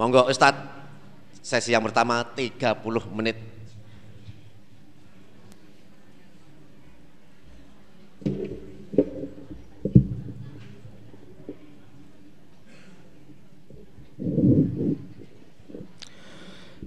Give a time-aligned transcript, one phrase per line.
[0.00, 0.56] Monggo Ustadz,
[1.44, 2.56] sesi yang pertama 30
[3.12, 3.36] menit.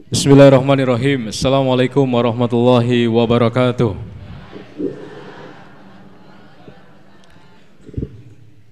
[0.09, 1.29] Bismillahirrahmanirrahim.
[1.29, 3.93] Assalamualaikum warahmatullahi wabarakatuh.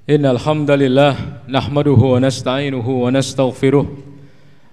[0.09, 4.10] Innal hamdalillah nahmaduhu wa nasta'inuhu wa nastaghfiruh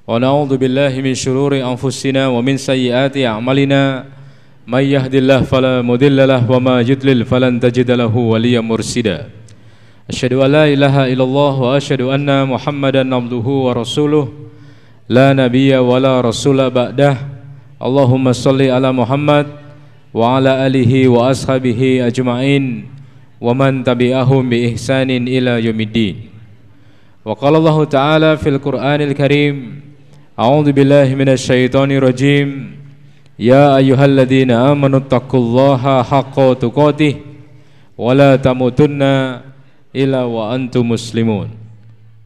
[0.08, 4.08] wa na'udzu billahi min shururi anfusina wa min sayyiati a'malina
[4.64, 9.28] may yahdihillahu fala mudilla lahu wa ma yudlil falan tajida lahu waliyyan mursida.
[10.08, 14.32] Asyhadu an la ilaha illallah wa asyhadu anna Muhammadan abduhu wa rasuluh
[15.12, 17.36] la nabiyya wa la rasula ba'dah.
[17.76, 19.44] Allahumma salli ala Muhammad
[20.16, 22.88] wa ala alihi wa ashabihi ajma'in
[23.36, 25.60] wa man tabi'ahum bi ihsanin ila
[31.98, 32.78] rajim
[33.38, 37.22] Ya ayyuhalladzina amanu taqullaha haqqa tuqatih
[37.94, 39.46] wa la tamutunna
[39.94, 41.50] illa wa antum muslimun.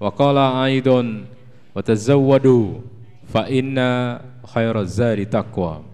[0.01, 1.28] Wa qala aidan
[1.73, 2.81] wa tazawwadu
[3.28, 5.84] fa inna khairaz zadi taqwa.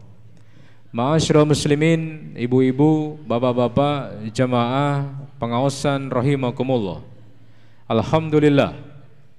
[0.95, 5.07] Ma'asyiral muslimin, ibu-ibu, bapak-bapak, jamaah,
[5.39, 7.03] pengawasan rahimakumullah.
[7.91, 8.73] Alhamdulillah.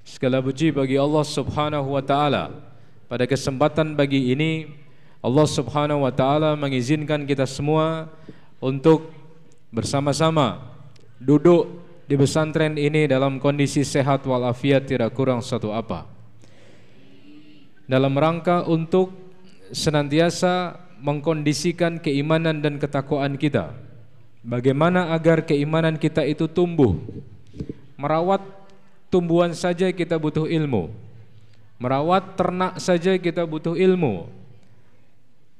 [0.03, 2.68] Segala puji bagi Allah Subhanahu wa taala.
[3.09, 4.69] Pada kesempatan pagi ini
[5.17, 8.05] Allah Subhanahu wa taala mengizinkan kita semua
[8.61, 9.09] untuk
[9.73, 10.61] bersama-sama
[11.17, 11.73] duduk
[12.05, 16.05] di pesantren ini dalam kondisi sehat walafiat tidak kurang satu apa.
[17.89, 19.09] Dalam rangka untuk
[19.73, 23.73] senantiasa mengkondisikan keimanan dan ketakwaan kita.
[24.45, 26.93] Bagaimana agar keimanan kita itu tumbuh?
[27.97, 28.45] Merawat
[29.09, 31.08] tumbuhan saja kita butuh ilmu.
[31.79, 34.27] Merawat ternak saja kita butuh ilmu.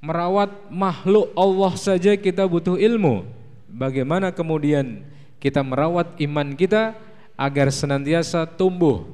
[0.03, 3.23] Merawat makhluk Allah saja kita butuh ilmu.
[3.71, 5.03] Bagaimana kemudian
[5.39, 6.95] kita merawat iman kita
[7.39, 9.07] agar senantiasa tumbuh?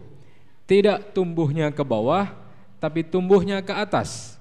[0.66, 2.34] Tidak tumbuhnya ke bawah,
[2.82, 4.36] tapi tumbuhnya ke atas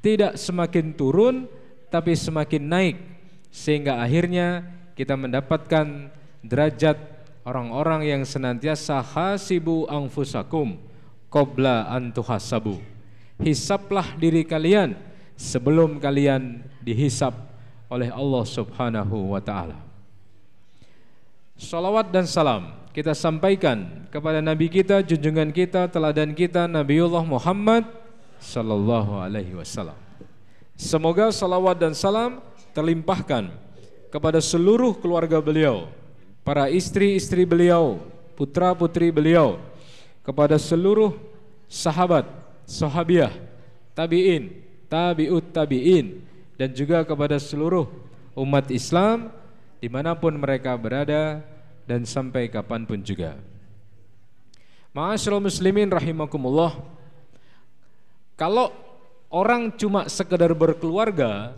[0.00, 1.44] tidak semakin turun
[1.92, 2.96] tapi semakin naik
[3.52, 4.64] sehingga akhirnya
[4.96, 6.08] kita mendapatkan
[6.40, 6.96] derajat
[7.44, 10.80] orang-orang yang senantiasa hasibu anfusakum
[11.30, 12.82] qabla an tuhasabu
[13.40, 14.98] hisaplah diri kalian
[15.38, 17.32] sebelum kalian dihisap
[17.88, 19.78] oleh Allah Subhanahu wa taala
[21.60, 27.84] Salawat dan salam kita sampaikan kepada nabi kita junjungan kita teladan kita Nabiullah Muhammad
[28.40, 29.94] sallallahu alaihi wasallam.
[30.74, 32.40] Semoga salawat dan salam
[32.72, 33.52] terlimpahkan
[34.08, 35.92] kepada seluruh keluarga beliau,
[36.40, 38.00] para istri-istri beliau,
[38.34, 39.60] putra-putri beliau,
[40.20, 41.16] kepada seluruh
[41.70, 42.26] sahabat,
[42.66, 43.32] sahabiah,
[43.94, 44.52] tabi'in,
[44.90, 46.20] tabi'ut tabi'in
[46.58, 47.88] dan juga kepada seluruh
[48.36, 49.32] umat Islam
[49.80, 51.40] di mana pun mereka berada
[51.88, 53.38] dan sampai kapan pun juga.
[54.90, 56.82] Ma'asyiral muslimin rahimakumullah.
[58.34, 58.74] Kalau
[59.30, 61.54] orang cuma sekedar berkeluarga,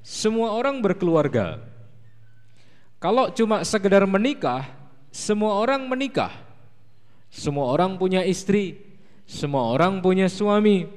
[0.00, 1.60] semua orang berkeluarga.
[2.96, 4.64] Kalau cuma sekedar menikah,
[5.12, 6.32] semua orang menikah.
[7.30, 8.82] Semua orang punya istri,
[9.22, 10.90] semua orang punya suami.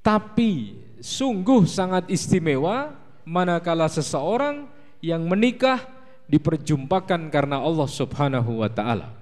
[0.00, 2.96] Tapi sungguh sangat istimewa
[3.28, 4.68] manakala seseorang
[5.04, 5.84] yang menikah
[6.24, 9.12] diperjumpakan karena Allah Subhanahu wa taala.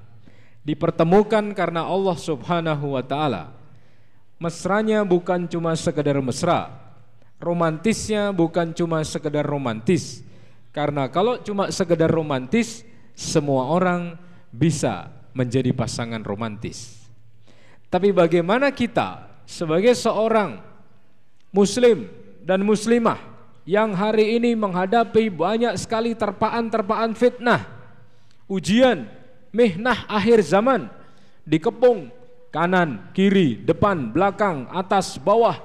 [0.63, 3.51] Dipertemukan karena Allah Subhanahu wa taala.
[4.39, 6.71] Mesranya bukan cuma sekedar mesra.
[7.43, 10.23] Romantisnya bukan cuma sekedar romantis.
[10.71, 12.87] Karena kalau cuma sekedar romantis,
[13.19, 14.15] semua orang
[14.53, 17.09] bisa menjadi pasangan romantis.
[17.89, 20.61] Tapi bagaimana kita sebagai seorang
[21.53, 22.09] muslim
[22.45, 23.21] dan muslimah
[23.65, 27.65] yang hari ini menghadapi banyak sekali terpaan-terpaan fitnah,
[28.49, 29.09] ujian,
[29.55, 30.89] mihnah akhir zaman,
[31.49, 32.13] dikepung
[32.53, 35.57] kanan, kiri, depan, belakang, atas, bawah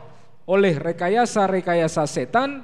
[0.48, 2.64] oleh rekayasa-rekayasa setan,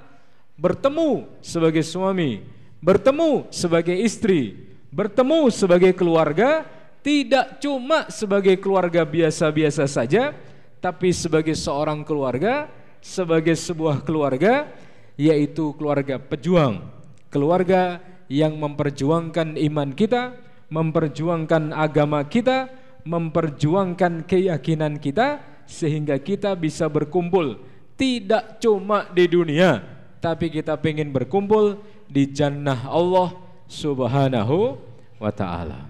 [0.56, 2.40] bertemu sebagai suami,
[2.80, 6.62] bertemu sebagai istri, bertemu sebagai keluarga,
[7.02, 10.38] tidak cuma sebagai keluarga biasa-biasa saja,
[10.78, 12.70] tapi sebagai seorang keluarga,
[13.02, 14.70] sebagai sebuah keluarga,
[15.18, 16.86] yaitu keluarga pejuang,
[17.34, 18.00] keluarga
[18.30, 20.38] yang memperjuangkan iman kita,
[20.70, 22.70] memperjuangkan agama kita,
[23.04, 27.60] memperjuangkan keyakinan kita, sehingga kita bisa berkumpul
[27.94, 29.80] tidak cuma di dunia,
[30.18, 31.78] tapi kita ingin berkumpul
[32.10, 33.43] di jannah Allah
[33.74, 34.78] Subhanahu
[35.18, 35.90] wa taala.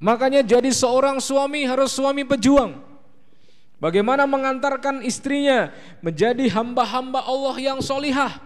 [0.00, 2.80] Makanya jadi seorang suami harus suami pejuang.
[3.78, 5.70] Bagaimana mengantarkan istrinya
[6.02, 8.40] menjadi hamba-hamba Allah yang solihah.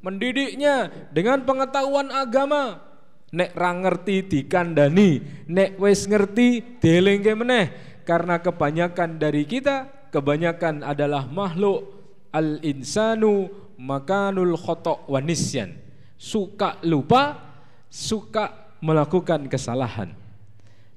[0.00, 2.80] Mendidiknya dengan pengetahuan agama.
[3.28, 5.20] Nek ra ngerti dikandani,
[5.52, 7.66] nek wis ngerti delengke meneh.
[8.08, 11.92] Karena kebanyakan dari kita, kebanyakan adalah makhluk
[12.32, 15.87] al-insanu makanul khotok wanisyan.
[16.18, 17.38] Suka lupa,
[17.86, 20.10] suka melakukan kesalahan.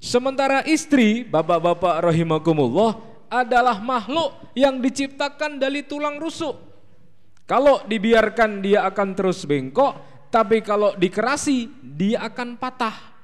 [0.02, 2.98] Sementara istri, bapak-bapak rahimakumullah,
[3.30, 6.58] adalah makhluk yang diciptakan dari tulang rusuk.
[7.46, 9.94] Kalau dibiarkan dia akan terus bengkok,
[10.28, 13.14] tapi kalau dikerasi dia akan patah.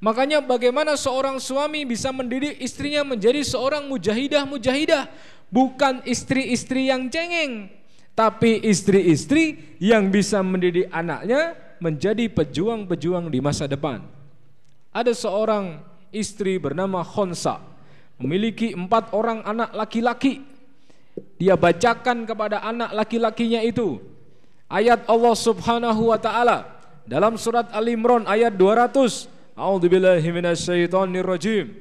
[0.00, 5.12] Makanya bagaimana seorang suami bisa mendidik istrinya menjadi seorang mujahidah-mujahidah,
[5.52, 7.68] bukan istri-istri yang cengeng,
[8.20, 14.04] tapi istri-istri yang bisa mendidik anaknya menjadi pejuang-pejuang di masa depan.
[14.92, 15.80] Ada seorang
[16.12, 17.64] istri bernama Khonsa
[18.20, 20.44] memiliki empat orang anak laki-laki.
[21.40, 24.04] Dia bacakan kepada anak laki-lakinya itu
[24.68, 26.68] ayat Allah Subhanahu wa taala
[27.08, 29.32] dalam surat Al Imran ayat 200.
[29.56, 31.72] A'udzubillahi minasyaitonirrajim.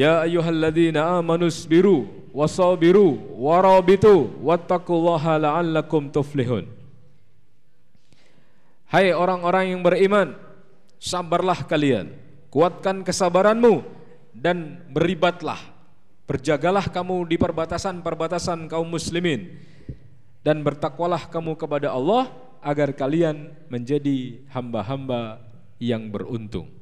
[0.00, 6.64] Ya ayyuhalladzina amanu sabiru wasabiru warabitu wattaqullaha la'allakum tuflihun.
[8.88, 10.32] Hai orang-orang yang beriman,
[10.96, 12.16] sabarlah kalian,
[12.48, 13.84] kuatkan kesabaranmu
[14.32, 15.60] dan beribatlah
[16.24, 19.52] berjagalah kamu di perbatasan-perbatasan kaum muslimin
[20.40, 22.32] dan bertakwalah kamu kepada Allah
[22.64, 25.44] agar kalian menjadi hamba-hamba
[25.76, 26.79] yang beruntung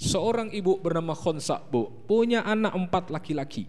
[0.00, 3.68] seorang ibu bernama Khonsa bu punya anak empat laki-laki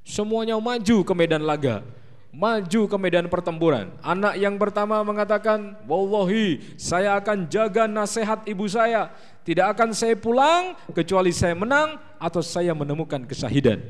[0.00, 1.84] semuanya maju ke medan laga
[2.30, 3.90] maju ke medan pertempuran.
[4.00, 9.10] Anak yang pertama mengatakan, "Wallahi, saya akan jaga nasihat ibu saya.
[9.42, 13.82] Tidak akan saya pulang kecuali saya menang atau saya menemukan kesahidan."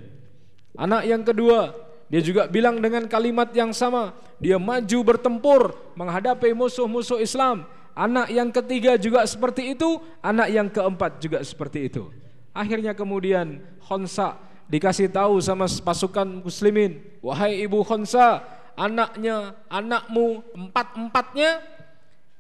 [0.73, 1.77] Anak yang kedua,
[2.09, 7.69] dia juga bilang dengan kalimat yang sama, dia maju bertempur menghadapi musuh-musuh Islam.
[7.95, 12.09] Anak yang ketiga juga seperti itu, anak yang keempat juga seperti itu.
[12.51, 14.39] Akhirnya kemudian Khonsa
[14.71, 18.43] dikasih tahu sama pasukan muslimin, wahai ibu Khonsa,
[18.79, 21.61] anaknya, anakmu, empat-empatnya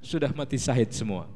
[0.01, 1.29] sudah mati syahid semua.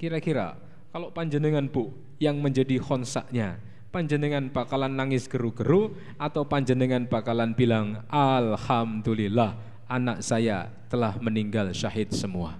[0.00, 0.56] Kira-kira
[0.92, 3.60] kalau panjenengan bu yang menjadi khonsaknya,
[3.92, 12.58] panjenengan bakalan nangis geru-geru atau panjenengan bakalan bilang Alhamdulillah anak saya telah meninggal syahid semua.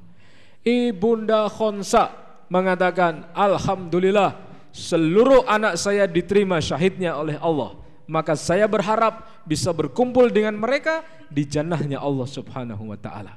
[0.67, 2.11] Ibunda Khonsa
[2.50, 4.34] mengatakan Alhamdulillah
[4.75, 7.78] seluruh anak saya diterima syahidnya oleh Allah.
[8.06, 13.34] Maka saya berharap bisa berkumpul dengan mereka di jannahnya Allah subhanahu wa ta'ala.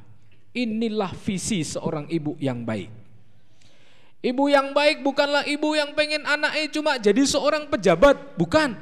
[0.53, 2.89] Inilah visi seorang ibu yang baik.
[4.19, 8.75] Ibu yang baik bukanlah ibu yang pengen anaknya cuma jadi seorang pejabat bukan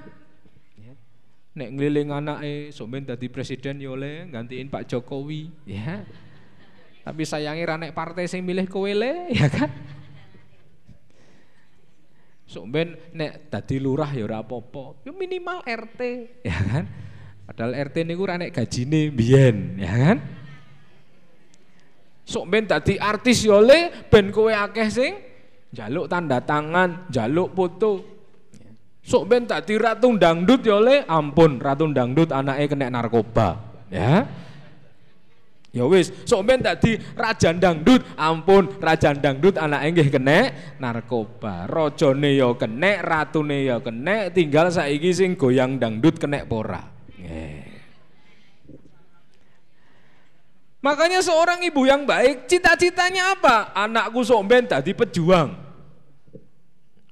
[1.57, 6.06] nek ngeliling anaknya somen tadi presiden yole ya gantiin Pak Jokowi ya
[7.01, 9.74] tapi sayangnya ranek partai sing milih kowele ya kan
[12.48, 12.63] Sok
[13.12, 15.04] nek dadi lurah ya ora apa-apa.
[15.04, 16.01] Ya minimal RT,
[16.48, 16.88] ya kan?
[17.44, 20.18] Padahal RT niku ora nek gajine mbiyen, ya kan?
[22.24, 25.19] Sok ben dadi artis ya le ben kowe akeh sing
[25.75, 28.16] njaluk tanda tangan, njaluk foto.
[29.07, 33.55] Sok ben dadi ratu dangdut ya le, ampun ratu dangdut anake kena narkoba,
[33.88, 34.27] ya.
[35.72, 41.72] Ya wis, sok men tadi raja dangdut, ampun raja dangdut anak nggih kena narkoba.
[41.72, 46.84] Rajane ya kena, ratune ya kena, tinggal saiki sing goyang dangdut kena pora.
[50.84, 53.75] Makanya seorang ibu yang baik cita-citanya apa?
[53.75, 55.66] Anakku sok ben tadi pejuang.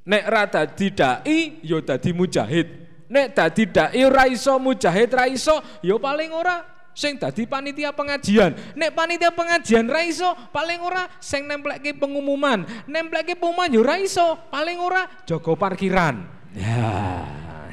[0.06, 2.68] Nek ra dadi dai ya dadi mujahid.
[3.10, 6.62] Nek dadi dai ra iso mujahid ra iso ya paling ora
[6.96, 8.56] sing dadi panitia pengajian.
[8.78, 12.64] Nek panitia pengajian ra iso, paling ora sing nemplekke pengumuman.
[12.88, 16.24] Nemplekke pengumuman yo ra iso, paling ora jaga parkiran.
[16.56, 17.26] Ya.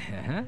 [0.02, 0.42] ya.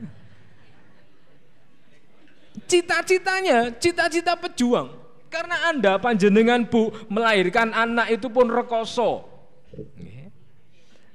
[2.64, 4.90] Cita-citanya, cita-cita pejuang.
[5.28, 9.33] Karena Anda panjenengan Bu melahirkan anak itu pun rekoso.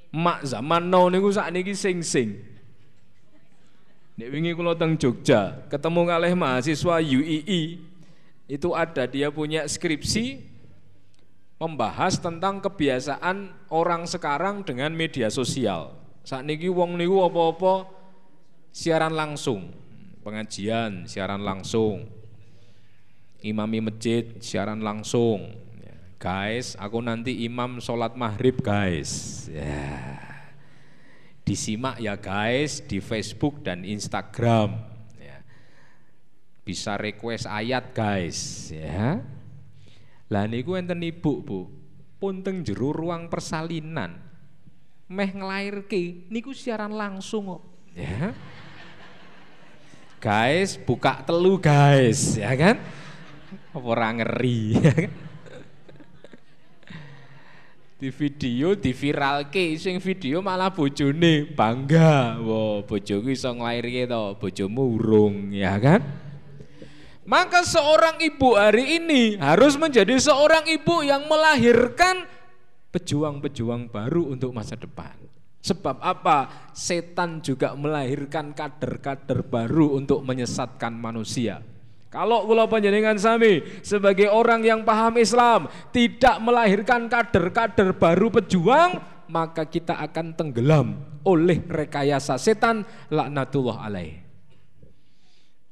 [0.10, 2.42] Mak zaman now niku sakniki sing-sing.
[4.20, 7.80] Nek wingi kula teng Jogja, ketemu kalih mahasiswa UII
[8.50, 10.44] itu ada dia punya skripsi
[11.62, 15.94] membahas tentang kebiasaan orang sekarang dengan media sosial.
[16.26, 17.88] Saat niki wong niku apa-apa
[18.74, 19.72] siaran langsung,
[20.26, 22.10] pengajian siaran langsung,
[23.40, 25.54] imami masjid siaran langsung,
[26.20, 29.48] guys, aku nanti imam sholat maghrib guys.
[29.48, 30.20] Ya,
[31.48, 34.76] disimak ya guys di Facebook dan Instagram.
[35.16, 35.40] Ya.
[36.68, 39.24] Bisa request ayat guys, ya.
[40.28, 41.72] Lah niku enten ibu bu,
[42.20, 44.20] pun teng jero ruang persalinan,
[45.08, 47.64] meh nglairke niku siaran langsung kok,
[47.96, 48.36] ya.
[50.20, 52.76] Guys, buka telu guys, ya kan?
[53.72, 55.29] Orang ngeri, ya kan?
[58.00, 62.40] Di video di viral ke sing video malah bojone bangga.
[62.40, 66.00] Wow bojoku iso nglairke to bojomu urung ya kan?
[67.28, 72.24] Maka seorang ibu hari ini harus menjadi seorang ibu yang melahirkan
[72.96, 75.14] pejuang-pejuang baru untuk masa depan.
[75.60, 76.72] Sebab apa?
[76.72, 81.60] Setan juga melahirkan kader-kader baru untuk menyesatkan manusia
[82.10, 88.98] kalau kula panjenengan sami sebagai orang yang paham Islam tidak melahirkan kader-kader baru pejuang,
[89.30, 92.82] maka kita akan tenggelam oleh rekayasa setan
[93.14, 94.26] laknatullah alaih.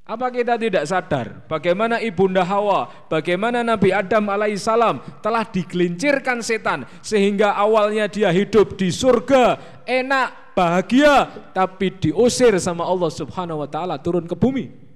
[0.08, 7.58] Apa kita tidak sadar bagaimana ibunda Hawa, bagaimana Nabi Adam alaihissalam telah digelincirkan setan sehingga
[7.58, 14.29] awalnya dia hidup di surga, enak, bahagia, tapi diusir sama Allah Subhanahu wa taala turun
[14.29, 14.87] ke bumi.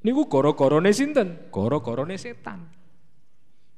[0.00, 1.52] Niku goro-gorone sinten?
[1.52, 2.64] Goro-gorone setan.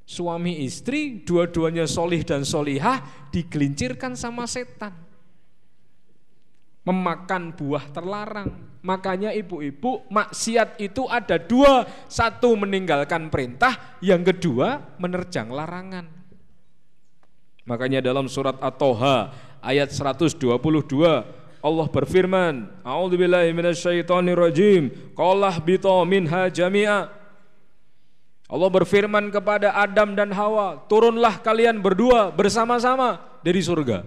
[0.03, 4.95] Suami istri dua-duanya solih dan solihah digelincirkan sama setan.
[6.83, 8.51] Memakan buah terlarang.
[8.83, 11.87] Makanya ibu-ibu maksiat itu ada dua.
[12.11, 16.07] Satu meninggalkan perintah, yang kedua menerjang larangan.
[17.63, 19.31] Makanya dalam surat At-Toha
[19.63, 20.35] ayat 122
[21.63, 25.15] Allah berfirman, A'udzubillahi minasyaitonirrajim.
[25.15, 27.07] Qalah bito minha jami'a.
[28.51, 34.03] Allah berfirman kepada Adam dan Hawa, turunlah kalian berdua bersama-sama dari surga.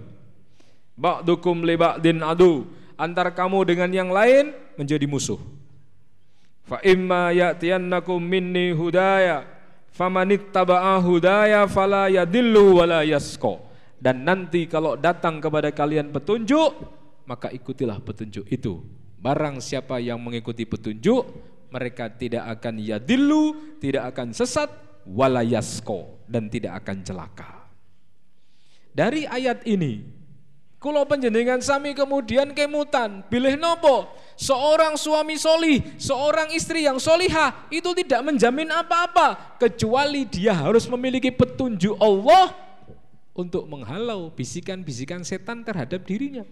[1.00, 2.68] Ba'dukum li ba'din adu.
[3.00, 5.40] Antara kamu dengan yang lain menjadi musuh.
[6.68, 9.56] Fa imma ya'tiyannakum minni hudaya
[9.96, 13.64] famanittaba'a hudaya fala yadillu wala yasqa.
[13.96, 16.95] Dan nanti kalau datang kepada kalian petunjuk,
[17.26, 18.80] maka ikutilah petunjuk itu.
[19.18, 21.26] Barang siapa yang mengikuti petunjuk,
[21.68, 24.70] mereka tidak akan yadillu, tidak akan sesat,
[25.04, 27.50] walayasko dan tidak akan celaka.
[28.96, 30.16] Dari ayat ini,
[30.80, 34.06] kalau penjenengan sami kemudian kemutan, pilih nopo,
[34.38, 41.32] seorang suami soli, seorang istri yang soliha itu tidak menjamin apa-apa kecuali dia harus memiliki
[41.34, 42.52] petunjuk Allah
[43.36, 46.44] untuk menghalau bisikan-bisikan setan terhadap dirinya.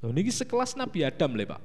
[0.00, 1.60] Loh, ini sekelas Nabi Adam le Pak.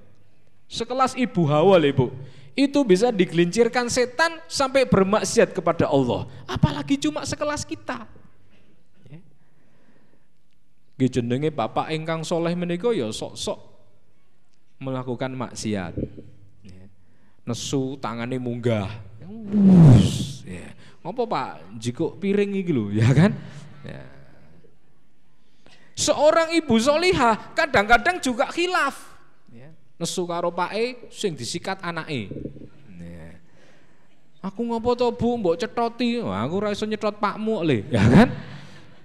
[0.67, 2.11] Sekelas Ibu Hawa le Bu.
[2.55, 6.27] Itu bisa digelincirkan setan sampai bermaksiat kepada Allah.
[6.47, 8.07] Apalagi cuma sekelas kita.
[10.95, 11.07] Ya.
[11.11, 13.59] jenenge bapak engkang soleh menika ya sok-sok
[14.79, 15.99] melakukan maksiat.
[16.63, 16.83] Ya.
[17.43, 18.87] Nesu tangane munggah.
[20.47, 20.71] Ya.
[21.03, 21.75] Ngopo Pak?
[21.75, 23.35] Jiko piring iki lho, ya kan?
[23.83, 24.14] Ya.
[25.95, 29.15] Seorang ibu solihah kadang-kadang juga khilaf.
[29.47, 29.71] Ya.
[29.95, 32.27] Nesu karo E sing disikat anake.
[32.99, 33.39] Ya.
[34.43, 36.19] Aku ngopo to Bu mbok cetoti?
[36.19, 38.27] Wah, aku ora iso nyetot pakmu le, ya kan?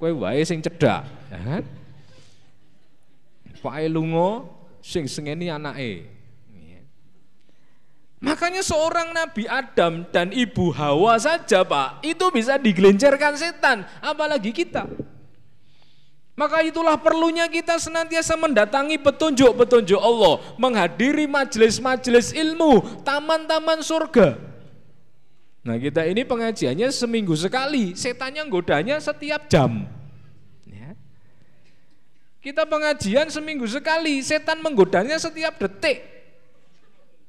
[0.02, 1.62] Kowe wae sing cedak, ya kan?
[3.62, 4.50] Pake lunga
[4.82, 6.10] sing sengeni anake.
[6.50, 6.82] Ya.
[8.18, 14.84] Makanya seorang Nabi Adam dan Ibu Hawa saja Pak Itu bisa digelincirkan setan Apalagi kita
[16.40, 24.40] maka itulah perlunya kita senantiasa mendatangi petunjuk-petunjuk Allah, menghadiri majelis-majelis ilmu, taman-taman surga.
[25.60, 29.84] Nah kita ini pengajiannya seminggu sekali, setannya godanya setiap jam.
[30.64, 30.96] Ya.
[32.40, 36.08] Kita pengajian seminggu sekali, setan menggodanya setiap detik.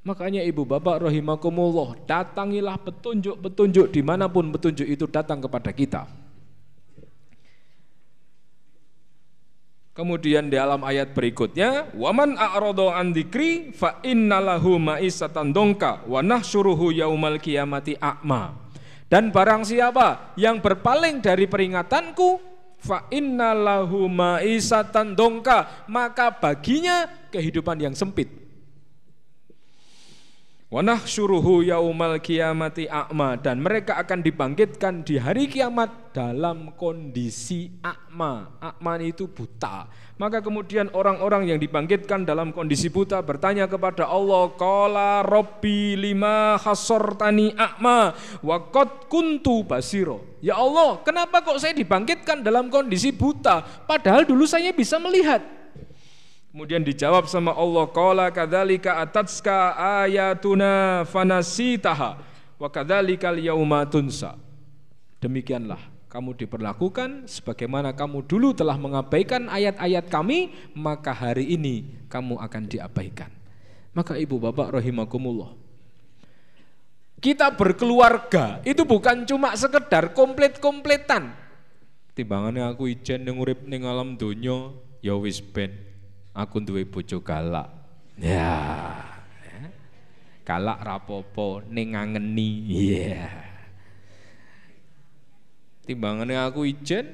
[0.08, 6.08] Makanya ibu bapak rahimakumullah, datangilah petunjuk-petunjuk di mana pun petunjuk itu datang kepada kita.
[9.92, 16.96] Kemudian di dalam ayat berikutnya, waman a'rado an dzikri fa innalahu ma'isatan dongka wa nahsyuruhu
[16.96, 18.56] yaumal kiamati a'ma.
[19.12, 22.40] Dan barang siapa yang berpaling dari peringatanku
[22.80, 28.41] fa innalahu ma'isatan dongka, maka baginya kehidupan yang sempit.
[30.72, 38.56] Wanah suruhu yaumal kiamati a'ma dan mereka akan dibangkitkan di hari kiamat dalam kondisi a'ma.
[38.56, 39.92] A'ma itu buta.
[40.16, 46.56] Maka kemudian orang-orang yang dibangkitkan dalam kondisi buta bertanya kepada Allah, "Qala Robbi lima
[47.20, 53.60] tani a'ma wa qad kuntu basiro." Ya Allah, kenapa kok saya dibangkitkan dalam kondisi buta
[53.92, 55.61] padahal dulu saya bisa melihat?
[56.52, 59.72] Kemudian dijawab sama Allah, qala kadzalika atatska
[60.04, 62.20] ayatuna fanasitaha
[62.60, 64.36] wa kadzalikal yauma tunsa.
[65.24, 65.80] Demikianlah
[66.12, 73.32] kamu diperlakukan sebagaimana kamu dulu telah mengabaikan ayat-ayat kami, maka hari ini kamu akan diabaikan.
[73.96, 75.56] Maka ibu bapak rahimakumullah.
[77.24, 81.32] Kita berkeluarga itu bukan cuma sekedar komplit-kompletan.
[82.12, 85.91] Timbangannya aku ijen yang urip ning alam donya ya wis ben
[86.32, 87.70] aku duwe bojo galak.
[88.20, 88.56] Ya.
[90.42, 92.52] Galak rapopo ning ngangeni.
[92.68, 93.30] Iya.
[95.86, 97.06] Timbangane aku ijen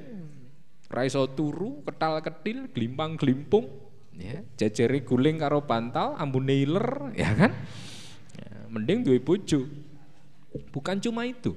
[0.88, 3.68] ra iso turu, ketal-ketil, glimpang-glimpung,
[4.16, 7.52] ya, jejere guling karo bantal, ambune iler, ya kan?
[8.40, 9.68] Ya, mending duwe bojo.
[10.72, 11.54] Bukan cuma itu.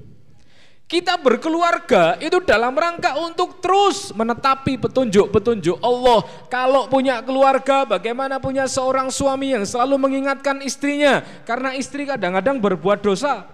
[0.90, 6.26] Kita berkeluarga itu dalam rangka untuk terus menetapi petunjuk-petunjuk Allah.
[6.50, 13.06] Kalau punya keluarga, bagaimana punya seorang suami yang selalu mengingatkan istrinya, karena istri kadang-kadang berbuat
[13.06, 13.46] dosa.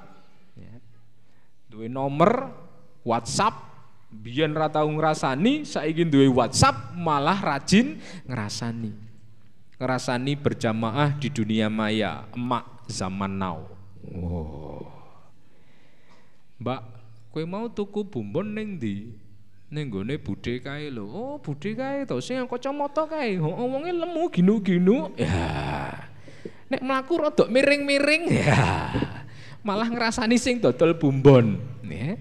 [0.57, 0.81] Ya.
[1.69, 2.57] Dua nomor
[3.05, 3.52] WhatsApp,
[4.09, 8.97] biar rata ngerasani, saya ingin dua WhatsApp malah rajin ngerasani.
[9.76, 13.61] Ngerasani berjamaah di dunia maya, emak zaman now.
[14.09, 14.88] Oh.
[16.57, 16.96] Mbak,
[17.37, 19.12] Kowe mau tuku bumbon ning ndi?
[19.69, 21.05] Ning gone budhe kae lho.
[21.05, 23.37] Oh, budhe kae to sing kacamata kae.
[23.37, 25.12] Omonge lemu ginu-ginu.
[25.21, 26.09] Ya.
[26.73, 28.88] Nek mlaku rada miring-miring ya.
[29.61, 32.16] Malah ngrasani sing dodol bumbon, ya.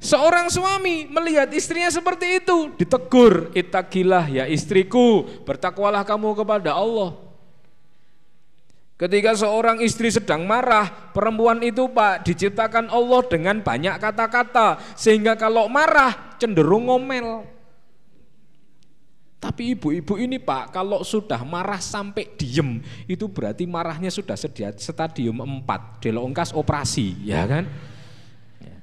[0.00, 7.25] Seorang suami melihat istrinya seperti itu, ditegur, "Ittaqilah ya istriku, bertakwalah kamu kepada Allah."
[8.96, 15.68] Ketika seorang istri sedang marah, perempuan itu Pak diciptakan Allah dengan banyak kata-kata sehingga kalau
[15.68, 17.44] marah cenderung ngomel.
[19.36, 25.44] Tapi ibu-ibu ini Pak, kalau sudah marah sampai diem, itu berarti marahnya sudah sedia stadium
[25.44, 27.68] 4, delongkas operasi, ya kan?
[28.58, 28.80] Ya.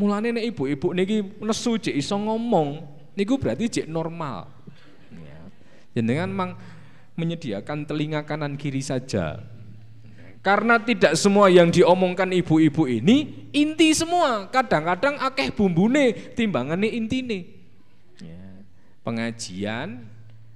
[0.00, 2.80] Mulane nek ibu-ibu niki nesu cek iso ngomong,
[3.12, 4.48] niku berarti cek normal.
[5.12, 5.40] Ya.
[5.92, 6.50] Jenengan mang
[7.20, 9.44] menyediakan telinga kanan kiri saja.
[10.40, 14.48] Karena tidak semua yang diomongkan ibu-ibu ini inti semua.
[14.48, 17.60] Kadang-kadang akeh bumbune timbangannya intine.
[18.24, 18.64] Ya.
[19.04, 20.00] Pengajian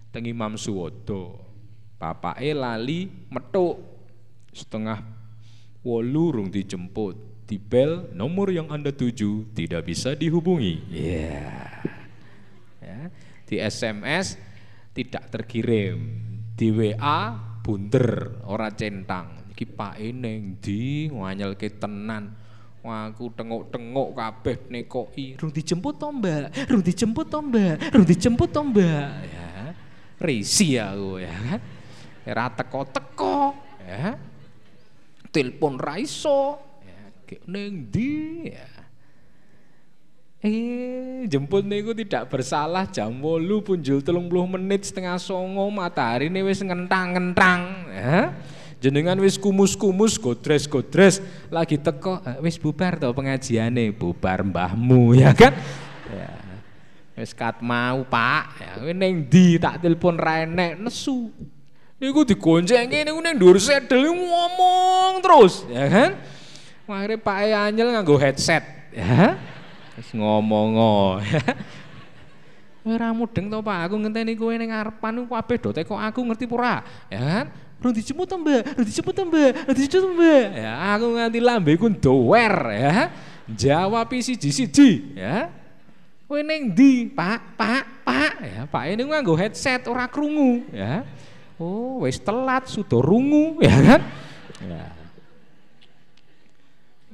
[0.09, 1.37] teng Imam Suwodo.
[2.01, 3.77] Bapake lali metuk
[4.57, 5.05] setengah
[5.85, 7.45] wolu rung dijemput.
[7.45, 10.81] Di bel nomor yang Anda tuju tidak bisa dihubungi.
[10.89, 11.85] Yeah.
[12.81, 13.13] Ya.
[13.45, 14.41] Di SMS
[14.97, 16.25] tidak terkirim
[16.55, 22.45] di WA bunder ora centang iki pake ning ndi nganyelke tenan
[22.85, 26.69] aku tengok-tengok kabeh nekoki, rung dijemput to, Mbak?
[26.69, 27.77] Rung dijemput to, Mbak?
[27.97, 29.09] Rung dijemput to, Mbak?
[29.25, 29.49] Ya.
[30.21, 31.61] Risi aku ya kan.
[32.29, 34.21] Ora teko-teko, ya.
[35.33, 37.09] Telepon raiso, ya.
[38.53, 38.74] Ya.
[40.45, 46.45] Eh, jemput niku tidak bersalah jam wolu punjul telung puluh menit setengah songo matahari ini
[46.45, 48.29] wis ngentang-ngentang ya.
[48.77, 55.57] Jenengan wis kumus-kumus godres-godres lagi teko eh, wis bubar to pengajiane bubar mbahmu ya kan
[56.13, 56.29] ya.
[57.17, 61.33] Wis kat mau Pak ya ning ndi tak telepon ra enek nesu.
[61.97, 66.21] Niku digoncengke niku ning dhuwur sedel ngomong terus ya kan.
[66.85, 69.41] Akhirnya Pak Anyel nganggo headset ya.
[69.95, 70.75] Wis ngomong
[72.85, 76.45] Ora mudeng to Pak, aku ngenteni kowe ning ngarepan ku kabeh do teko aku ngerti
[76.45, 77.47] pura, ya kan?
[77.81, 80.45] Rung dijemput to Mbak, rung dijemput to Mbak, rung dijemput Mbak.
[80.53, 83.09] Ya aku nganti lambeku dower ya.
[83.49, 85.49] Jawab siji-siji ya.
[86.29, 87.57] Kowe ning ndi, Pak?
[87.57, 88.33] Pak, Pak.
[88.45, 91.09] Ya, Pak ini nganggo headset ora krungu ya.
[91.57, 94.01] Oh, wis telat sudah rungu ya kan?
[94.61, 94.85] Ya.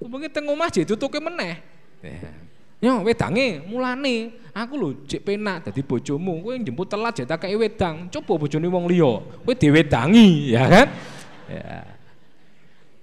[0.03, 1.63] Mungkin teng omah ditutuke meneh.
[2.03, 2.50] Ya.
[2.81, 8.09] Yo wedange mulane aku lho cek penak dadi bojomu kowe jemput telat jek tak wedang
[8.09, 10.89] coba bojone wong liya kowe diwedangi ya kan
[11.47, 11.85] ya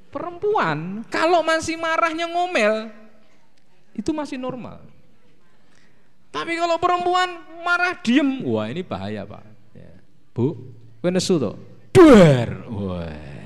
[0.09, 2.89] perempuan kalau masih marahnya ngomel
[3.93, 4.81] itu masih normal
[6.33, 9.45] tapi kalau perempuan marah diem wah ini bahaya pak
[9.77, 9.93] ya.
[10.33, 10.57] bu
[10.99, 11.53] kowe nesu to
[11.93, 13.37] duar wah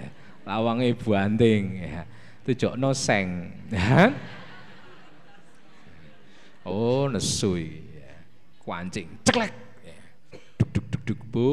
[0.45, 2.03] lawange banting ya.
[2.41, 3.53] Tujokno seng.
[3.69, 4.11] Ya.
[6.61, 7.81] Oh, nesu iki.
[7.97, 8.15] Ya.
[8.61, 9.53] Kuancing, ceklek.
[9.81, 9.97] Ya.
[10.61, 11.47] Duk duk duk duk, Bu.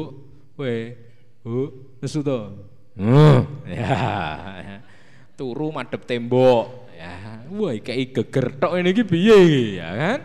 [0.59, 0.93] We.
[1.41, 1.71] Bu,
[2.03, 2.53] nesu to.
[2.99, 3.47] Hmm.
[3.65, 4.83] Ya.
[5.39, 6.91] Turu madep tembok.
[6.93, 7.41] Ya.
[7.49, 9.39] Wah, kayak geger tok ini iki piye
[9.79, 10.19] ya kan?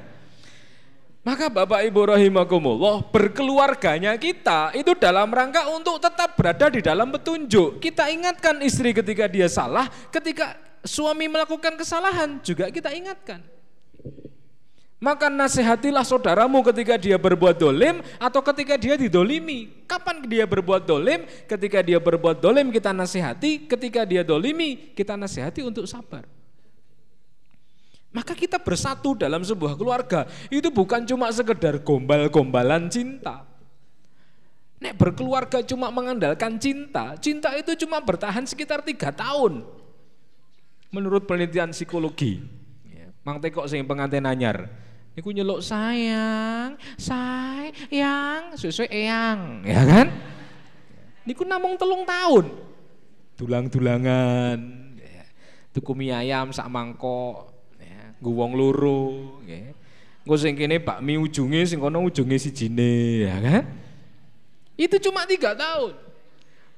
[1.24, 7.80] Maka Bapak Ibu rahimakumullah, berkeluarganya kita itu dalam rangka untuk tetap berada di dalam petunjuk.
[7.80, 10.52] Kita ingatkan istri ketika dia salah, ketika
[10.84, 13.53] suami melakukan kesalahan juga kita ingatkan.
[15.02, 19.84] Maka nasihatilah saudaramu ketika dia berbuat dolim atau ketika dia didolimi.
[19.84, 21.28] Kapan dia berbuat dolim?
[21.44, 26.24] Ketika dia berbuat dolim kita nasihati, ketika dia dolimi kita nasihati untuk sabar.
[28.14, 33.42] Maka kita bersatu dalam sebuah keluarga itu bukan cuma sekedar gombal-gombalan cinta.
[34.78, 39.66] Nek berkeluarga cuma mengandalkan cinta, cinta itu cuma bertahan sekitar tiga tahun.
[40.94, 42.38] Menurut penelitian psikologi,
[43.26, 44.70] Mang Tekok sing pengantin anyar,
[45.14, 50.10] Iku nyeluk sayang, sayang, sesuai eyang, ya kan?
[51.22, 52.50] Niku namung telung tahun,
[53.38, 54.58] tulang-tulangan,
[54.98, 55.24] ya.
[55.70, 57.54] tuku mie ayam sak mangkok,
[58.24, 59.02] nggo wong loro
[59.44, 59.76] nggih.
[60.24, 63.62] Engko sing kene bakmi ujunge sing kono ujunge sijine ya kan.
[64.80, 65.92] Itu cuma tiga tahun.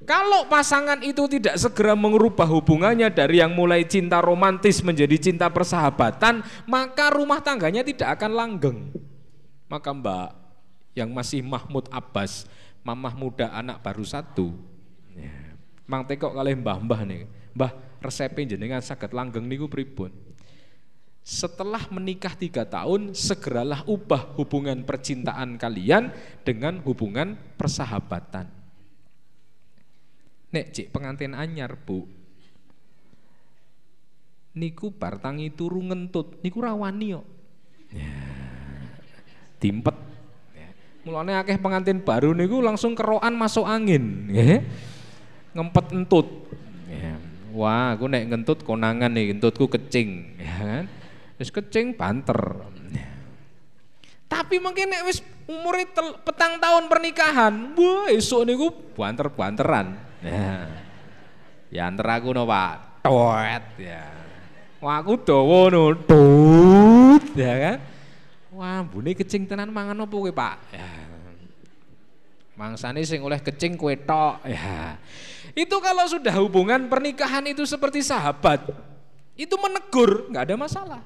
[0.05, 6.45] Kalau pasangan itu tidak segera mengubah hubungannya dari yang mulai cinta romantis menjadi cinta persahabatan,
[6.69, 8.79] maka rumah tangganya tidak akan langgeng.
[9.65, 10.29] Maka Mbak
[10.93, 12.45] yang masih Mahmud Abbas,
[12.85, 14.53] mamah muda anak baru satu,
[15.17, 15.33] ya.
[15.89, 17.25] Mang tekok kali mbah-mbah nih,
[17.57, 17.71] mbah
[18.03, 20.27] resepnya jenengan sakit langgeng niku pripun?
[21.27, 26.07] setelah menikah tiga tahun segeralah ubah hubungan percintaan kalian
[26.47, 28.56] dengan hubungan persahabatan.
[30.57, 32.01] Nek cik pengantin anyar bu,
[34.57, 37.21] niku bartangi turu ngentut, niku rawani yo.
[37.93, 38.09] Ya,
[39.61, 39.93] timpet.
[40.57, 40.73] Ya.
[41.05, 44.65] Mulane akeh pengantin baru niku langsung keroan masuk angin, ya.
[45.53, 46.25] ngempet entut.
[46.89, 47.21] Ya.
[47.53, 50.85] Wah, aku nek ngentut konangan nih, ngentutku kecing, ya kan?
[51.37, 52.65] wis kecing banter.
[54.25, 55.77] Tapi mungkin nek wis umur
[56.25, 60.07] petang tahun pernikahan, wah esuk niku banter-banteran.
[60.21, 60.67] Ya.
[61.67, 64.07] Ya aku no Pak, toet ya.
[64.79, 67.77] Wah aku dawa no, tut ya kan.
[68.55, 70.55] Wah bune kecing tenan mangan opo kowe Pak?
[70.71, 70.89] Ya.
[72.57, 74.97] Mangsane sing oleh kecing kue tok ya.
[75.53, 78.65] Itu kalau sudah hubungan pernikahan itu seperti sahabat,
[79.37, 81.01] itu menegur nggak ada masalah.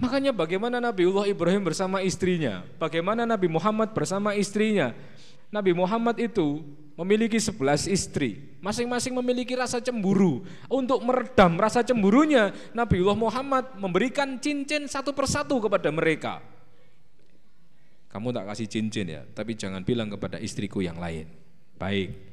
[0.00, 4.96] Makanya bagaimana Nabiullah Ibrahim bersama istrinya, bagaimana Nabi Muhammad bersama istrinya.
[5.50, 6.62] Nabi Muhammad itu
[6.94, 10.46] memiliki sebelas istri, masing-masing memiliki rasa cemburu.
[10.70, 16.38] Untuk meredam rasa cemburunya, Nabiullah Muhammad memberikan cincin satu persatu kepada mereka.
[18.10, 21.30] Kamu tak kasih cincin ya, tapi jangan bilang kepada istriku yang lain.
[21.78, 22.29] Baik,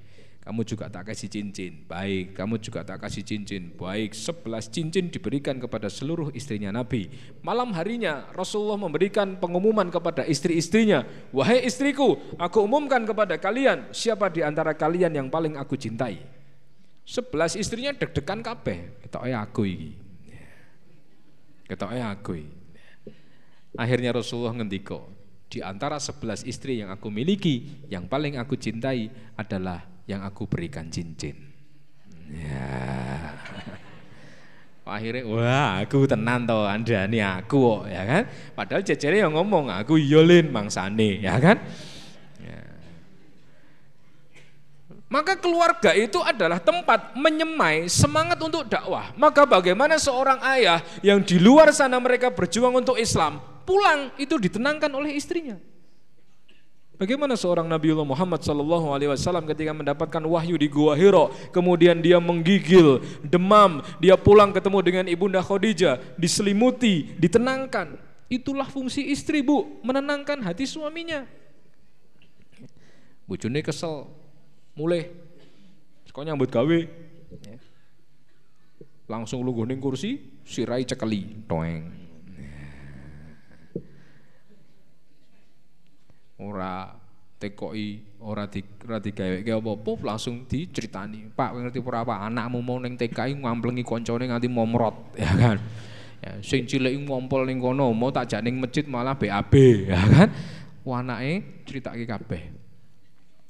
[0.47, 1.83] kamu juga tak kasih cincin.
[1.91, 3.75] Baik, kamu juga tak kasih cincin.
[3.75, 7.12] Baik, sebelas cincin diberikan kepada seluruh istrinya Nabi.
[7.43, 11.03] Malam harinya Rasulullah memberikan pengumuman kepada istri-istrinya,
[11.36, 16.23] "Wahai istriku, aku umumkan kepada kalian siapa di antara kalian yang paling aku cintai."
[17.03, 19.03] Sebelas istrinya deg-degan kabeh.
[19.03, 19.91] Ketoke aku iki.
[21.67, 22.51] Ketoke aku iki.
[23.75, 25.12] Akhirnya Rasulullah ngendiko,
[25.51, 30.88] di antara sebelas istri yang aku miliki, yang paling aku cintai adalah yang aku berikan
[30.88, 31.36] cincin.
[32.32, 33.36] Ya.
[34.88, 38.24] Akhirnya wah aku tenan toh anda ini aku kok ya kan.
[38.56, 41.60] Padahal jejernya yang ngomong aku yolin iya, mangsane ya kan.
[42.39, 42.63] Ya.
[45.12, 49.12] Maka keluarga itu adalah tempat menyemai semangat untuk dakwah.
[49.20, 54.91] Maka bagaimana seorang ayah yang di luar sana mereka berjuang untuk Islam, pulang itu ditenangkan
[54.96, 55.60] oleh istrinya.
[56.97, 62.17] Bagaimana seorang Nabiullah Muhammad Sallallahu Alaihi Wasallam ketika mendapatkan wahyu di Gua Hiro, kemudian dia
[62.17, 68.01] menggigil, demam, dia pulang ketemu dengan ibunda Khadijah, diselimuti, ditenangkan.
[68.25, 71.29] Itulah fungsi istri bu, menenangkan hati suaminya.
[73.29, 74.10] Bujune kesel,
[74.73, 75.13] mulai,
[76.10, 76.79] sekolah nyambut gawe,
[79.05, 80.17] langsung lu ning kursi,
[80.49, 82.07] sirai cekeli, toeng.
[86.41, 86.93] Ora
[87.38, 91.30] TKI ora di ora digaweke apa-apa langsung diceritani.
[91.30, 95.58] Pak ngerti ora apa anakmu mau ning TKI ngamplengi koncone nganti momrot ya kan.
[96.17, 99.54] Ya sing cilik ngompol ning kono mau tak jak ning masjid malah BAB
[99.93, 100.30] ya kan.
[100.88, 102.41] Anake critake kabeh.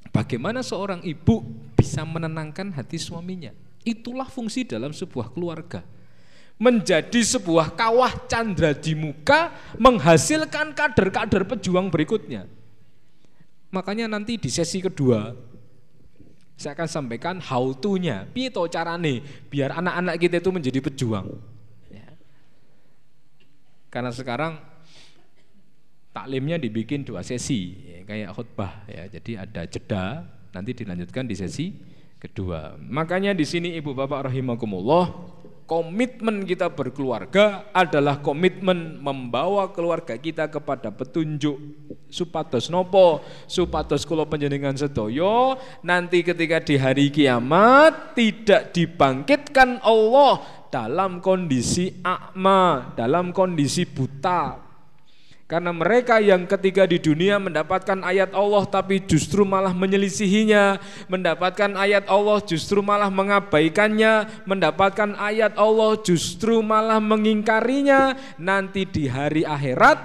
[0.10, 1.46] Bagaimana seorang ibu
[1.78, 3.54] bisa menenangkan hati suaminya.
[3.86, 5.86] Itulah fungsi dalam sebuah keluarga.
[6.58, 12.50] Menjadi sebuah kawah candra di muka menghasilkan kader-kader pejuang berikutnya.
[13.72, 15.36] Makanya nanti di sesi kedua
[16.58, 19.22] saya akan sampaikan how to-nya, piye carane
[19.54, 21.38] biar anak-anak kita itu menjadi pejuang.
[21.94, 22.10] Ya.
[23.94, 24.58] Karena sekarang
[26.10, 29.06] taklimnya dibikin dua sesi, ya, kayak khutbah ya.
[29.06, 31.78] Jadi ada jeda, nanti dilanjutkan di sesi
[32.18, 32.74] kedua.
[32.82, 35.14] Makanya di sini Ibu Bapak rahimakumullah,
[35.68, 41.60] komitmen kita berkeluarga adalah komitmen membawa keluarga kita kepada petunjuk
[42.08, 43.20] supados nopo
[43.52, 50.40] supados kula panjenengan sedoyo nanti ketika di hari kiamat tidak dibangkitkan Allah
[50.72, 54.67] dalam kondisi akma dalam kondisi buta
[55.48, 60.76] karena mereka yang ketika di dunia mendapatkan ayat Allah tapi justru malah menyelisihinya,
[61.08, 69.48] mendapatkan ayat Allah justru malah mengabaikannya, mendapatkan ayat Allah justru malah mengingkarinya, nanti di hari
[69.48, 69.98] akhirat,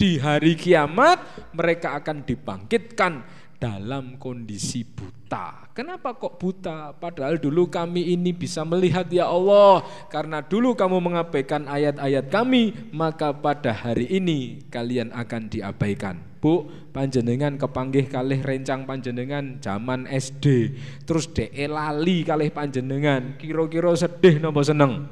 [0.00, 1.20] di hari kiamat
[1.52, 3.12] mereka akan dibangkitkan
[3.60, 5.67] dalam kondisi buta.
[5.78, 6.90] Kenapa kok buta?
[6.90, 9.86] Padahal dulu kami ini bisa melihat ya Allah.
[10.10, 16.18] Karena dulu kamu mengabaikan ayat-ayat kami, maka pada hari ini kalian akan diabaikan.
[16.42, 20.74] Bu, panjenengan kepanggih kalih rencang panjenengan zaman SD.
[21.06, 23.38] Terus de lali kalih panjenengan.
[23.38, 25.06] Kira-kira sedih nopo seneng?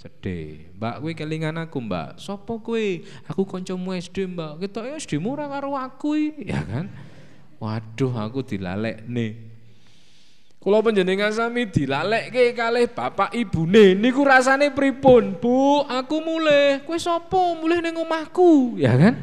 [0.00, 0.72] Sedih.
[0.80, 2.16] Mbak kowe kelingan aku, Mbak.
[2.16, 3.04] Sopo kowe?
[3.28, 4.64] Aku kancamu SD, Mbak.
[4.64, 6.88] Kita SD murah karo aku, ya kan?
[7.60, 9.49] Waduh, aku dilalek nih
[10.60, 15.40] Kula panjenengan sami dilalekke kalih bapak ibune niku rasane pripun?
[15.40, 16.84] Bu, aku mulih.
[16.84, 18.76] Kowe sapa mulih ning omahku?
[18.76, 19.16] Ya kan?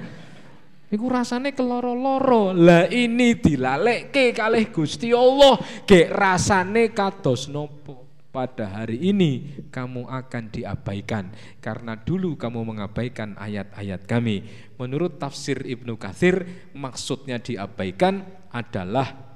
[0.90, 2.58] Niku rasane keloro-loro.
[2.58, 8.10] Lah ini dilalekke kalih Gusti Allah, gek rasane kados nopo?
[8.34, 11.30] Pada hari ini kamu akan diabaikan
[11.62, 14.42] karena dulu kamu mengabaikan ayat-ayat kami.
[14.82, 19.27] Menurut tafsir Ibnu Katsir, maksudnya diabaikan adalah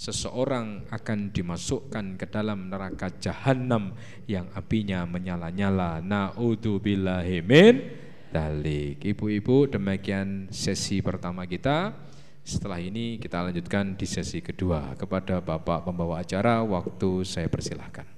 [0.00, 3.92] seseorang akan dimasukkan ke dalam neraka jahanam
[4.24, 6.00] yang apinya menyala-nyala.
[6.00, 7.84] Naudzubillahi min
[8.32, 9.04] dalik.
[9.04, 11.92] Ibu-ibu, demikian sesi pertama kita.
[12.40, 14.96] Setelah ini kita lanjutkan di sesi kedua.
[14.96, 18.08] Kepada Bapak pembawa acara, waktu saya persilahkan.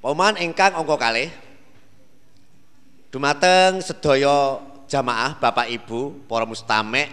[0.00, 1.28] Poman ingkang angka kalih
[3.12, 7.12] dumateng sedaya jamaah Bapak Ibu para mustamek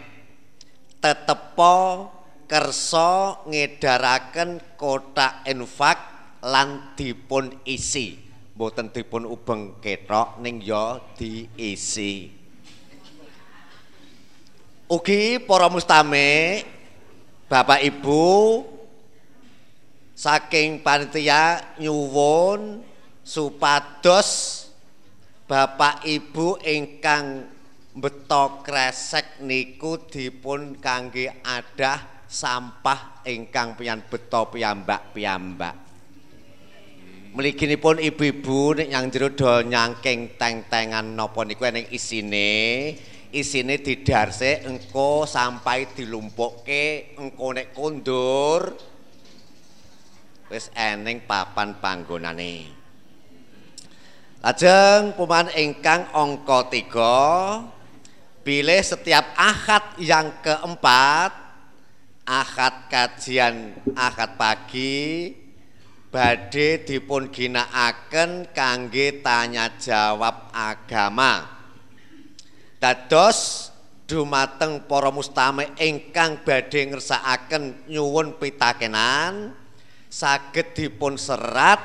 [1.03, 2.14] tetepo
[2.45, 5.97] kersa ngedaraken kotak infak
[6.45, 8.21] lan dipun isi.
[8.55, 12.31] Mboten dipun ubeng ketok ning ya diisi.
[14.85, 16.61] Ugi para mustame
[17.49, 18.23] Bapak Ibu
[20.15, 22.85] saking panitia nyuwun
[23.25, 24.61] supados
[25.49, 27.49] Bapak Ibu ingkang
[27.97, 35.75] beto kresek niku dipun kangge adah sampah ingkang pian beto piyambak-piyambak.
[37.35, 42.95] Mliginipun ibu-ibu nek yang jero do nyangking teng-tengan napa niku ning isine,
[43.31, 48.61] isine didarse engko sampai dilumpukke engko nek kondur
[50.47, 52.71] wis eneng papan panggonane.
[54.39, 57.17] Lajeng puman ingkang angka tiga
[58.45, 61.44] Pilih setiap akad yang keempat
[62.25, 65.29] Akad kajian akad pagi
[66.15, 71.43] Badhe dipun ginakaken kangge tanya jawab agama.
[72.79, 73.67] Dados
[74.07, 79.51] dumateng para mustami ingkang badhe ngersakaken nyuwun pitakenan
[80.07, 81.83] saged dipun serat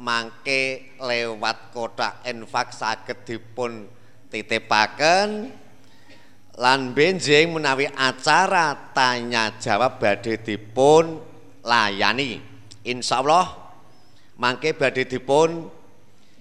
[0.00, 3.92] mangke lewat kotak infak saged dipun
[4.32, 5.52] titipaken
[6.56, 11.20] lan benjing menawi acara tanya jawab badhe dipun
[11.60, 12.40] layani.
[12.86, 13.46] Insyaallah
[14.40, 15.68] mangke badhe dipun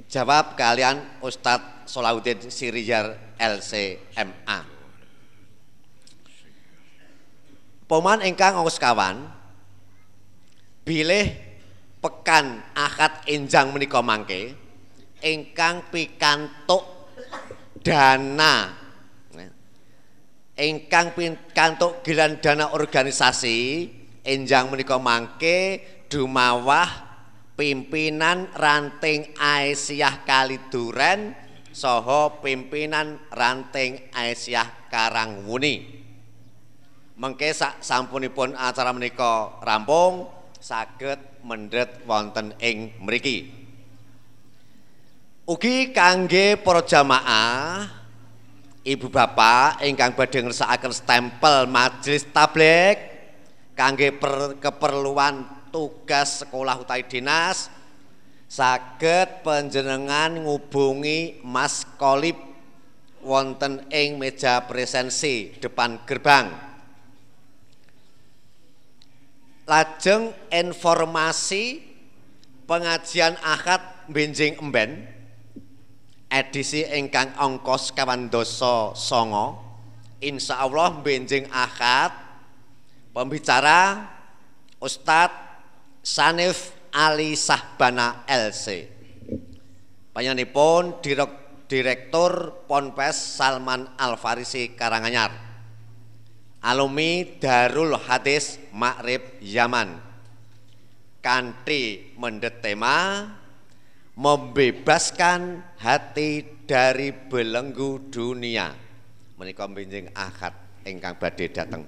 [0.07, 4.59] jawab kalian Ustadz Solahuddin Sirijar LCMA
[7.85, 9.29] Poman ingkang kawan
[10.81, 11.25] bilih
[12.01, 14.57] pekan akad enjang menika mangke
[15.21, 16.81] ingkang pikantuk
[17.85, 18.84] dana
[20.55, 23.91] ingkang pikantuk gilan dana organisasi
[24.23, 26.87] enjang menika mangke dumawah
[27.59, 31.35] pimpinan ranting Aisyah Kaliduren
[31.75, 35.95] soho pimpinan ranting Aisyah Karangwuni
[37.15, 40.27] mengke sampunipun acara menika rampung
[40.59, 43.53] saged mendhet wonten ing mriki.
[45.45, 48.04] Ugi kangge para jamaah
[48.85, 53.01] Ibu bapak ingkang badhe ngersakaken stempel majelis tablik
[53.73, 55.41] kangge per, keperluan
[55.73, 57.73] tugas sekolah utawi dinas
[58.45, 62.37] saged panjenengan ngubungi Mas Kolib
[63.25, 66.53] wonten ing meja presensi depan gerbang.
[69.65, 71.81] Lajeng informasi
[72.69, 73.81] pengajian akad
[74.13, 75.14] benjing emben
[76.29, 79.61] edisi ingkang ongkos kawan doso songo
[80.19, 82.13] insya Allah benjing akad
[83.11, 84.09] pembicara
[84.81, 85.33] Ustadz
[86.05, 88.89] Sanif Ali Sahbana LC
[90.15, 91.01] panjenenganipun
[91.65, 95.33] Direktur Ponpes Salman Al Farisi Karanganyar.
[96.61, 99.97] Alumni Darul Hadis Makrib Yaman.
[101.25, 103.25] Kanti mendet tema
[104.15, 108.71] membebaskan hati dari belenggu dunia.
[109.35, 110.55] Menika benjing akad
[110.87, 111.83] ingkang badhe dateng.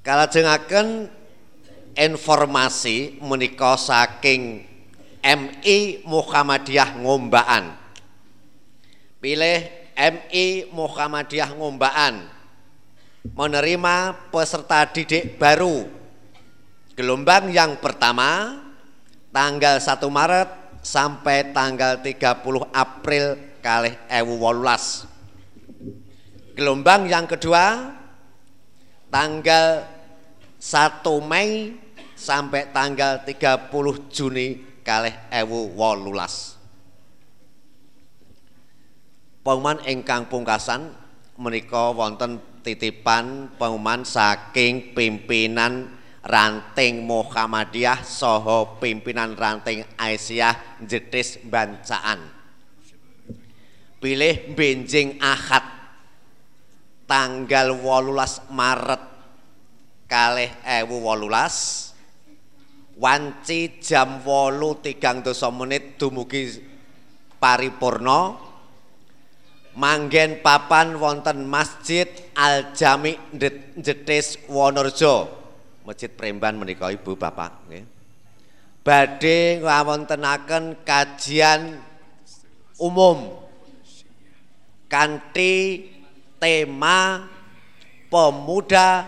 [0.00, 1.10] Kalajengaken
[1.98, 4.64] informasi menika saking
[5.20, 7.76] MI Muhammadiyah Ngombaan
[9.20, 12.24] pilih MI Muhammadiyah Ngombaan
[13.36, 15.84] menerima peserta didik baru.
[16.96, 18.59] Gelombang yang pertama
[19.30, 20.48] tanggal 1 Maret
[20.82, 23.24] sampai tanggal 30 April
[23.62, 25.06] kalih ewu wolulas.
[26.58, 27.94] Gelombang yang kedua
[29.08, 29.86] tanggal
[30.58, 31.78] 1 Mei
[32.18, 36.58] sampai tanggal 30 Juni kalih ewu wolulas.
[39.40, 40.92] Pengumuman ingkang pungkasan
[41.40, 45.88] menika wonten titipan pengumuman saking pimpinan
[46.24, 52.20] ranting Muhammadiyah soho pimpinan ranting Aisyah Jetis Bancaan.
[54.00, 55.64] Pilih benjing Ahad
[57.04, 59.02] tanggal 18 Maret
[60.08, 61.90] kalih ewu wolulas
[62.96, 66.60] wanci jam wolu tigang dosa menit dumugi
[67.40, 68.50] paripurno
[69.76, 73.16] manggen papan wonten Masjid Al Jami
[73.78, 75.39] Jetis Wonorejo.
[75.90, 77.82] Masjid Premban menika Ibu Bapak nggih.
[78.86, 81.82] Badhe ngawontenaken kajian
[82.78, 83.42] umum
[84.86, 85.90] kanthi
[86.38, 87.26] tema
[88.06, 89.02] pemuda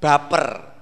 [0.00, 0.72] baper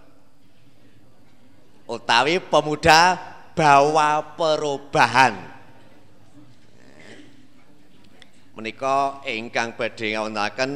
[1.91, 3.19] utawi pemuda
[3.59, 5.35] bawa perubahan
[8.55, 10.71] menika ingkang badhe ngawontenaken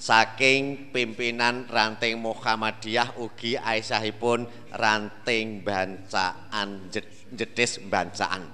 [0.00, 6.88] saking pimpinan ranting Muhammadiyah ugi Aisyahipun ranting bancaan
[7.36, 8.48] jedis bancaan.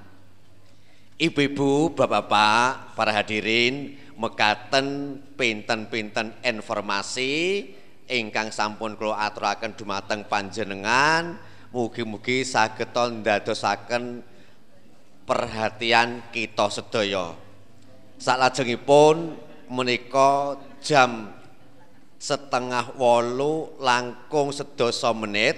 [1.17, 7.65] Ibu-ibu, bapak-bapak, para hadirin mekaten pinten-pinten informasi
[8.11, 11.39] ingkang sampun kula aturaken dumateng panjenengan.
[11.73, 14.25] Mugi-mugi saged ndadosaken
[15.29, 17.37] perhatian kita sedaya.
[18.17, 19.37] Salajengipun
[19.69, 21.36] menika jam
[22.17, 25.57] setengah wolu langkung sedasa menit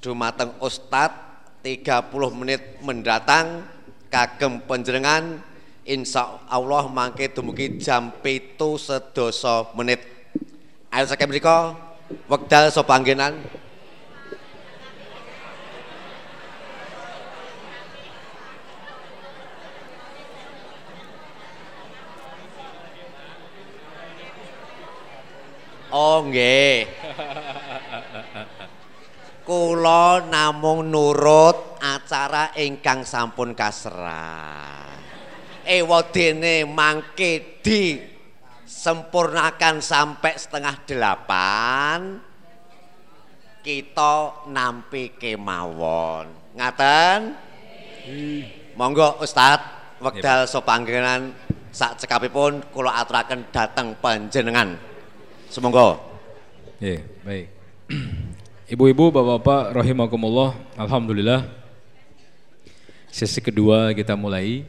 [0.00, 1.12] dumateng Ustad
[1.60, 3.64] 30 menit mendatang
[4.08, 5.40] kagem panjenengan
[5.84, 10.00] insya Allah mangke dumugi jam pitu sedoso menit.
[10.90, 11.76] Ayo saking mriko
[12.26, 13.38] wekdal sopanggenan
[25.90, 26.86] Oh nggih.
[29.42, 34.86] Kula namung nurut acara ingkang sampun kasrah.
[35.66, 37.98] Ewadene mangke di
[38.62, 42.22] sempurnakan sampai setengah delapan
[43.60, 46.56] kita nampi kemawon.
[46.56, 47.20] Ngaten?
[48.78, 51.34] Monggo Ustadz, wekdal sopanggenan
[51.70, 54.89] sak cekapipun kula aturaken dateng panjenengan.
[55.50, 55.98] Semoga.
[56.78, 57.50] Ya, baik.
[58.78, 60.54] Ibu-ibu, bapak-bapak, rahimakumullah.
[60.78, 61.42] Alhamdulillah.
[63.10, 64.62] Sesi kedua kita mulai.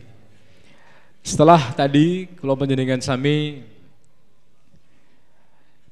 [1.21, 3.61] Setelah tadi kalau penjenengan sami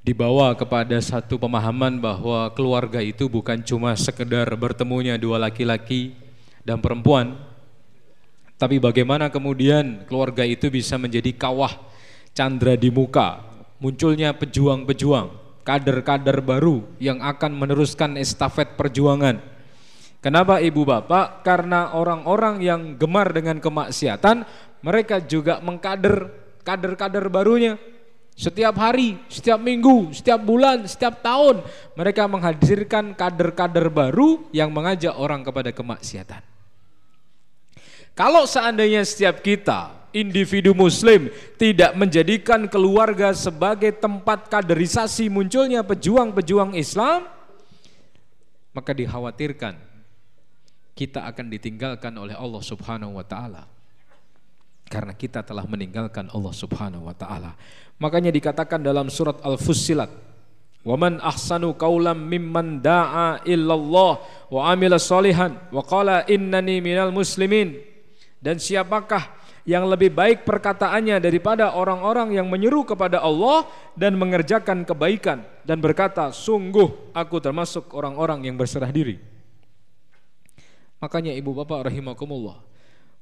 [0.02, 6.18] dibawa kepada satu pemahaman bahwa keluarga itu bukan cuma sekedar bertemunya dua laki-laki
[6.66, 7.38] dan perempuan,
[8.58, 11.78] tapi bagaimana kemudian keluarga itu bisa menjadi kawah
[12.34, 13.49] candra di muka
[13.80, 15.28] munculnya pejuang-pejuang,
[15.64, 19.40] kader-kader baru yang akan meneruskan estafet perjuangan.
[20.20, 21.48] Kenapa ibu bapak?
[21.48, 24.44] Karena orang-orang yang gemar dengan kemaksiatan,
[24.84, 26.28] mereka juga mengkader
[26.68, 27.80] kader-kader barunya.
[28.40, 31.60] Setiap hari, setiap minggu, setiap bulan, setiap tahun,
[31.96, 36.40] mereka menghadirkan kader-kader baru yang mengajak orang kepada kemaksiatan.
[38.16, 41.30] Kalau seandainya setiap kita individu muslim
[41.60, 47.26] tidak menjadikan keluarga sebagai tempat kaderisasi munculnya pejuang-pejuang Islam
[48.74, 49.76] maka dikhawatirkan
[50.94, 53.80] kita akan ditinggalkan oleh Allah Subhanahu wa taala
[54.90, 57.54] karena kita telah meninggalkan Allah Subhanahu wa taala.
[58.02, 60.10] Makanya dikatakan dalam surat Al-Fussilat,
[60.82, 67.78] "Waman ahsanu qaulam mimman da'a illallah wa amila salihan wa qala innani minal muslimin."
[68.42, 69.39] Dan siapakah
[69.70, 76.34] yang lebih baik perkataannya daripada orang-orang yang menyeru kepada Allah dan mengerjakan kebaikan dan berkata,
[76.34, 79.22] sungguh aku termasuk orang-orang yang berserah diri.
[80.98, 82.58] Makanya ibu bapak rahimakumullah,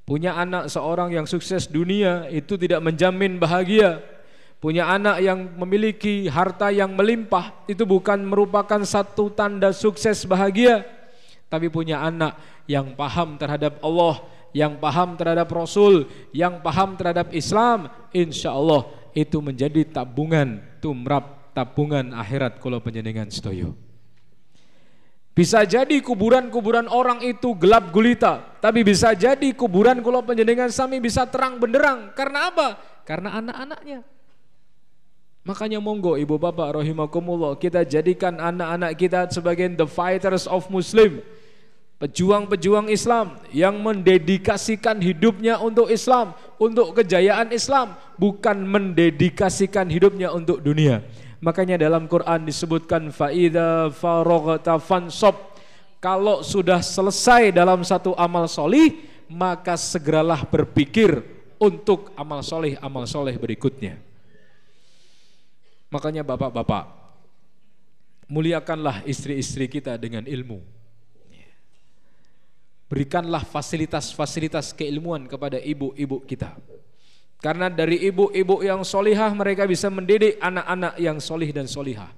[0.07, 3.99] punya anak seorang yang sukses dunia itu tidak menjamin bahagia.
[4.57, 10.81] Punya anak yang memiliki harta yang melimpah itu bukan merupakan satu tanda sukses bahagia.
[11.51, 14.17] Tapi punya anak yang paham terhadap Allah,
[14.55, 18.87] yang paham terhadap Rasul, yang paham terhadap Islam, insya Allah
[19.17, 23.73] itu menjadi tabungan tumrap tabungan akhirat kalau penjenengan sedoyo.
[25.37, 31.29] Bisa jadi kuburan-kuburan orang itu gelap gulita, tapi bisa jadi kuburan kalau penjenengan sami bisa
[31.29, 32.09] terang benderang.
[32.17, 32.67] Karena apa?
[33.05, 34.01] Karena anak-anaknya.
[35.47, 41.23] Makanya monggo ibu bapak rahimakumullah kita jadikan anak-anak kita sebagai the fighters of Muslim
[41.97, 51.01] Pejuang-pejuang Islam yang mendedikasikan hidupnya untuk Islam, untuk kejayaan Islam, bukan mendedikasikan hidupnya untuk dunia.
[51.41, 55.57] Makanya dalam Quran disebutkan faida faroghta fansob.
[55.97, 58.93] Kalau sudah selesai dalam satu amal solih,
[59.25, 61.25] maka segeralah berpikir
[61.57, 63.97] untuk amal solih amal soleh berikutnya.
[65.89, 66.93] Makanya bapak-bapak,
[68.29, 70.76] muliakanlah istri-istri kita dengan ilmu
[72.87, 76.55] Berikanlah fasilitas-fasilitas keilmuan kepada ibu-ibu kita.
[77.37, 82.09] Karena dari ibu-ibu yang solihah mereka bisa mendidik anak-anak yang solih dan solihah.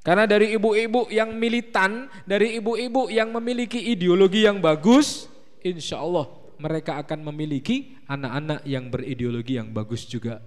[0.00, 5.28] Karena dari ibu-ibu yang militan, dari ibu-ibu yang memiliki ideologi yang bagus,
[5.60, 6.24] insya Allah
[6.56, 10.40] mereka akan memiliki anak-anak yang berideologi yang bagus juga.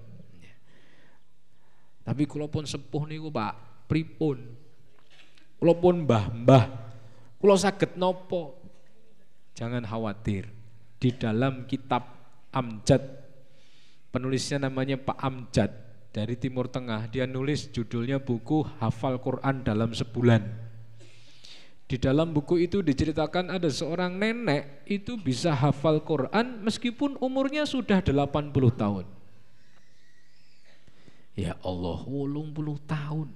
[2.04, 3.54] Tapi kalaupun sepuh nih Pak,
[3.88, 4.42] pripun.
[5.62, 6.64] Kalaupun mbah-mbah,
[7.40, 8.63] kalau sakit nopo,
[9.54, 10.50] Jangan khawatir.
[10.98, 12.06] Di dalam kitab
[12.54, 13.02] Amjad,
[14.10, 15.72] penulisnya namanya Pak Amjad
[16.14, 17.10] dari Timur Tengah.
[17.10, 20.64] Dia nulis judulnya buku Hafal Quran dalam sebulan.
[21.84, 28.02] Di dalam buku itu diceritakan ada seorang nenek itu bisa hafal Quran meskipun umurnya sudah
[28.02, 29.06] 80 tahun.
[31.38, 33.28] Ya Allah, 80 tahun.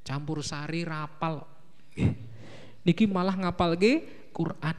[0.00, 1.44] Campur sari rapal.
[2.88, 4.76] Niki malah ngapal ke Quran.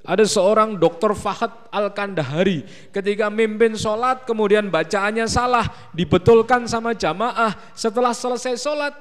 [0.00, 8.16] Ada seorang dokter Fahad Al-Kandahari ketika mimpin sholat kemudian bacaannya salah dibetulkan sama jamaah setelah
[8.16, 8.96] selesai sholat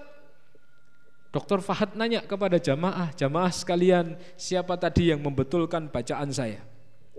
[1.29, 6.57] Dokter Fahad nanya kepada jamaah, jamaah sekalian siapa tadi yang membetulkan bacaan saya?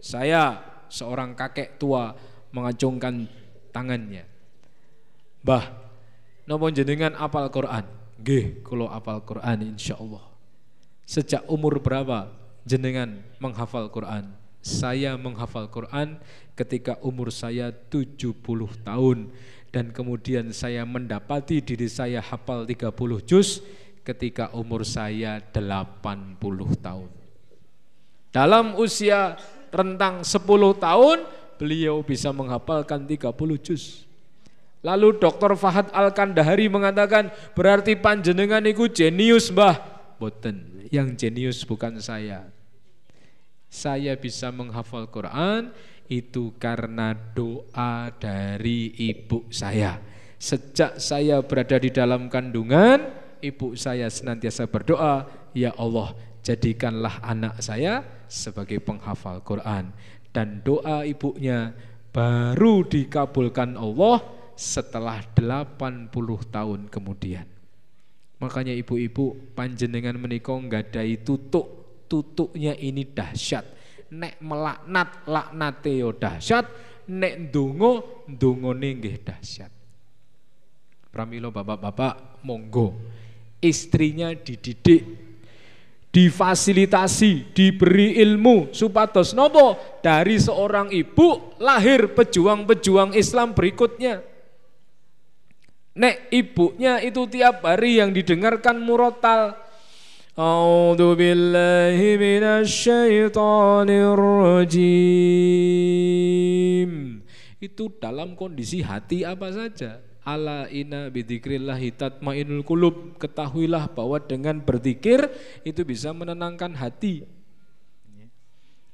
[0.02, 0.58] Saya
[0.90, 2.18] seorang kakek tua
[2.50, 3.30] mengacungkan
[3.70, 4.26] tangannya.
[5.46, 5.62] Bah,
[6.42, 7.86] nopo jenengan apal Quran?
[8.18, 10.26] Nggih, kula apal Quran insyaallah.
[11.06, 12.39] Sejak umur berapa
[12.70, 14.30] jenengan menghafal Quran?
[14.62, 16.22] Saya menghafal Quran
[16.54, 18.38] ketika umur saya 70
[18.86, 19.32] tahun
[19.74, 22.94] dan kemudian saya mendapati diri saya hafal 30
[23.26, 23.58] juz
[24.06, 26.38] ketika umur saya 80
[26.78, 27.10] tahun.
[28.30, 29.34] Dalam usia
[29.74, 30.38] rentang 10
[30.78, 31.18] tahun
[31.58, 34.06] beliau bisa menghafalkan 30 juz.
[34.80, 35.58] Lalu Dr.
[35.58, 39.76] Fahad Al-Kandahari mengatakan berarti panjenengan itu jenius mbah.
[40.16, 42.59] Boten, yang jenius bukan saya.
[43.70, 45.70] Saya bisa menghafal Quran
[46.10, 50.02] itu karena doa dari ibu saya.
[50.42, 52.98] Sejak saya berada di dalam kandungan,
[53.38, 55.22] ibu saya senantiasa berdoa,
[55.54, 59.94] "Ya Allah, jadikanlah anak saya sebagai penghafal Quran
[60.30, 61.74] dan doa ibunya
[62.10, 64.22] baru dikabulkan Allah
[64.54, 66.12] setelah 80
[66.50, 67.46] tahun kemudian.
[68.40, 71.79] Makanya ibu-ibu panjenengan menikah nggak ada tutuk,
[72.10, 73.78] tutuknya ini dahsyat.
[74.10, 76.66] Nek melaknat laknate yo dahsyat,
[77.06, 79.70] nek ndonga ndongone nggih dahsyat.
[81.14, 82.98] Pramilo bapak-bapak monggo
[83.62, 85.30] istrinya dididik
[86.10, 94.26] difasilitasi, diberi ilmu supados nopo dari seorang ibu lahir pejuang-pejuang Islam berikutnya.
[95.94, 99.54] Nek ibunya itu tiap hari yang didengarkan murotal
[100.38, 104.90] A'udzu billahi minasyaitonir rajim.
[107.58, 110.10] Itu dalam kondisi hati apa saja?
[110.24, 115.32] ala ina bidzikrillahi tatmainul kulub ketahuilah bahwa dengan berzikir
[115.64, 117.24] itu bisa menenangkan hati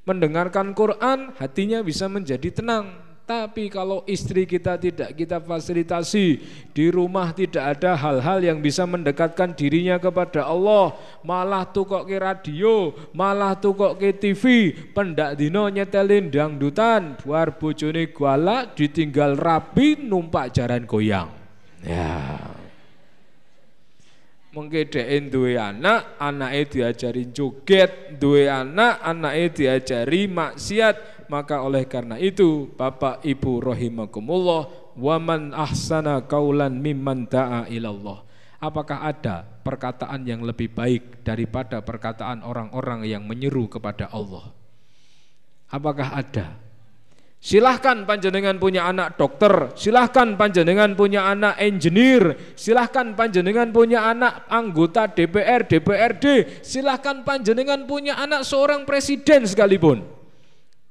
[0.06, 2.94] mendengarkan Quran hatinya bisa menjadi tenang
[3.26, 6.38] tapi kalau istri kita tidak kita fasilitasi
[6.70, 10.94] di rumah tidak ada hal-hal yang bisa mendekatkan dirinya kepada Allah,
[11.26, 17.58] malah tuh kok ke radio, malah tuh kok ke TV, pendak dino nyetelin dangdutan, buar
[17.58, 21.26] bojone guala ditinggal rapi numpak jaran goyang.
[21.82, 22.38] Ya.
[24.56, 32.16] Mungkin dhek duwe anak, anaknya diajarin joget, duwe anak, anaknya diajari maksiat, maka oleh karena
[32.16, 40.72] itu Bapak Ibu rahimakumullah waman ahsana kaulan mimman da'a ilallah Apakah ada perkataan yang lebih
[40.72, 44.48] baik daripada perkataan orang-orang yang menyeru kepada Allah?
[45.68, 46.56] Apakah ada?
[47.36, 55.04] Silahkan panjenengan punya anak dokter, silahkan panjenengan punya anak engineer, silahkan panjenengan punya anak anggota
[55.04, 56.24] DPR, DPRD,
[56.64, 60.15] silahkan panjenengan punya anak seorang presiden sekalipun.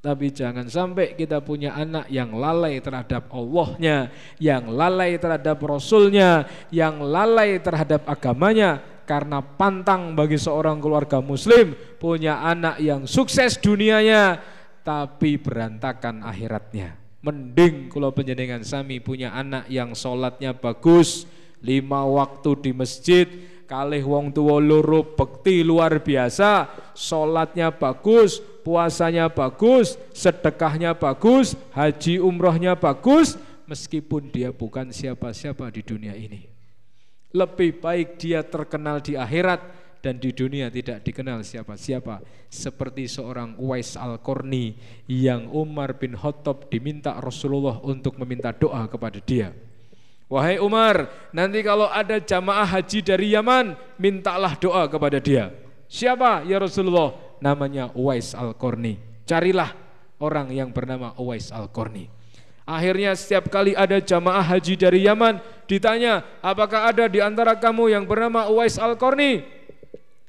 [0.05, 7.01] Tapi jangan sampai kita punya anak yang lalai terhadap Allahnya, yang lalai terhadap Rasulnya, yang
[7.01, 8.85] lalai terhadap agamanya.
[9.09, 14.37] Karena pantang bagi seorang keluarga muslim punya anak yang sukses dunianya,
[14.85, 16.93] tapi berantakan akhiratnya.
[17.25, 21.25] Mending kalau penjenengan sami punya anak yang sholatnya bagus,
[21.65, 23.25] lima waktu di masjid,
[23.65, 32.73] kalih wong tua loro bekti luar biasa, sholatnya bagus, puasanya bagus, sedekahnya bagus, haji umrohnya
[32.73, 33.37] bagus,
[33.69, 36.49] meskipun dia bukan siapa-siapa di dunia ini.
[37.29, 39.61] Lebih baik dia terkenal di akhirat
[40.01, 44.77] dan di dunia tidak dikenal siapa-siapa seperti seorang Uwais Al-Qarni
[45.09, 49.53] yang Umar bin Khattab diminta Rasulullah untuk meminta doa kepada dia.
[50.25, 55.53] Wahai Umar, nanti kalau ada jamaah haji dari Yaman, mintalah doa kepada dia.
[55.85, 57.24] Siapa ya Rasulullah?
[57.43, 58.99] Namanya Uwais Al-Qarni.
[59.25, 59.73] Carilah
[60.21, 62.07] orang yang bernama Uwais Al-Qarni.
[62.65, 65.37] Akhirnya setiap kali ada jamaah haji dari Yaman
[65.69, 69.45] ditanya, apakah ada di antara kamu yang bernama Uwais Al-Qarni?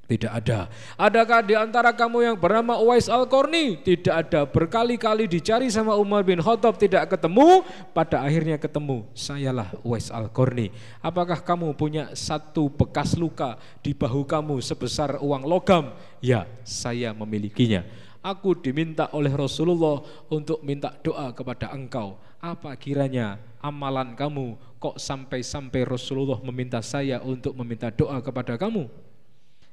[0.07, 0.71] Tidak ada.
[0.95, 3.83] Adakah di antara kamu yang bernama Uwais Al-Qarni?
[3.83, 4.47] Tidak ada.
[4.47, 9.03] Berkali-kali dicari sama Umar bin Khattab tidak ketemu, pada akhirnya ketemu.
[9.19, 10.71] Sayalah Uwais Al-Qarni.
[11.03, 15.91] Apakah kamu punya satu bekas luka di bahu kamu sebesar uang logam?
[16.23, 17.83] Ya, saya memilikinya.
[18.23, 22.19] Aku diminta oleh Rasulullah untuk minta doa kepada engkau.
[22.39, 28.87] Apa kiranya amalan kamu kok sampai-sampai Rasulullah meminta saya untuk meminta doa kepada kamu?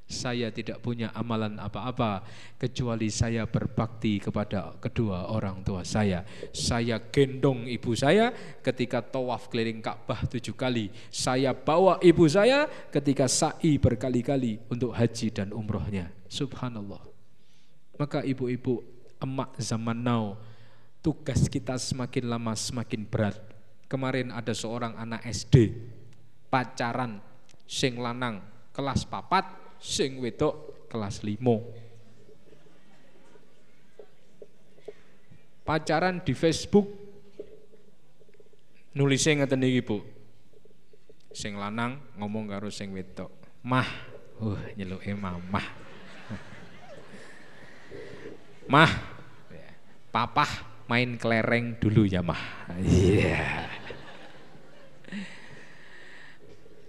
[0.04, 2.20] Saya tidak punya amalan apa-apa
[2.60, 6.28] kecuali saya berbakti kepada kedua orang tua saya.
[6.52, 8.28] Saya gendong ibu saya
[8.60, 10.92] ketika tawaf keliling Ka'bah tujuh kali.
[11.08, 16.12] Saya bawa ibu saya ketika sa'i berkali-kali untuk haji dan umrohnya.
[16.28, 17.00] Subhanallah.
[17.96, 18.84] Maka ibu-ibu
[19.24, 20.36] emak zaman now.
[21.00, 23.36] Tugas kita semakin lama semakin berat.
[23.88, 25.76] Kemarin ada seorang anak SD
[26.48, 27.18] pacaran
[27.66, 28.38] sing lanang
[28.70, 31.62] kelas papat, sing wedok kelas limo.
[35.64, 36.86] Pacaran di Facebook
[38.92, 39.98] nulisnya ngeten iki, Bu.
[41.34, 43.32] Sing lanang ngomong karo sing wedok,
[43.66, 43.88] "Mah,
[44.38, 45.66] uh nyeluke mamah."
[48.64, 48.92] Mah,
[50.08, 50.48] papah
[50.88, 52.40] main kelereng dulu ya, Mah.
[52.80, 53.36] Iya.
[53.36, 53.84] Yeah.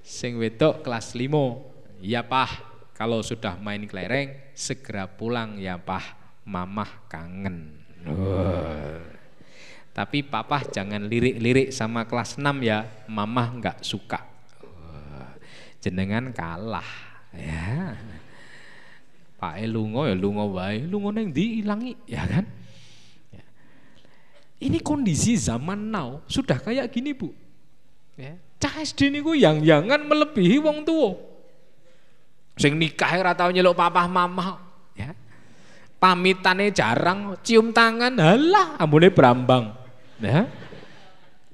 [0.06, 1.68] Sing wedok kelas limo,
[2.00, 6.16] ya Pah, kalau sudah main kelereng segera pulang ya Pah,
[6.48, 7.84] mamah kangen.
[8.08, 9.04] Oh.
[9.92, 14.24] Tapi papa jangan lirik-lirik sama kelas 6 ya, mamah nggak suka.
[14.64, 15.28] Oh.
[15.84, 16.88] Jenengan kalah
[17.36, 18.00] ya.
[19.36, 22.48] Pak E lungo ya lungo wae, lungo neng diilangi ya kan?
[23.36, 23.44] Ya.
[24.64, 27.36] Ini kondisi zaman now sudah kayak gini bu.
[28.16, 28.40] Ya.
[28.56, 31.35] Cah SD niku yang jangan melebihi wong tua.
[32.56, 34.64] Sing nikah ora tau nyeluk papa mama
[34.96, 35.12] ya.
[36.00, 39.76] Pamitane jarang, cium tangan, halah ambune brambang.
[40.20, 40.48] Ya.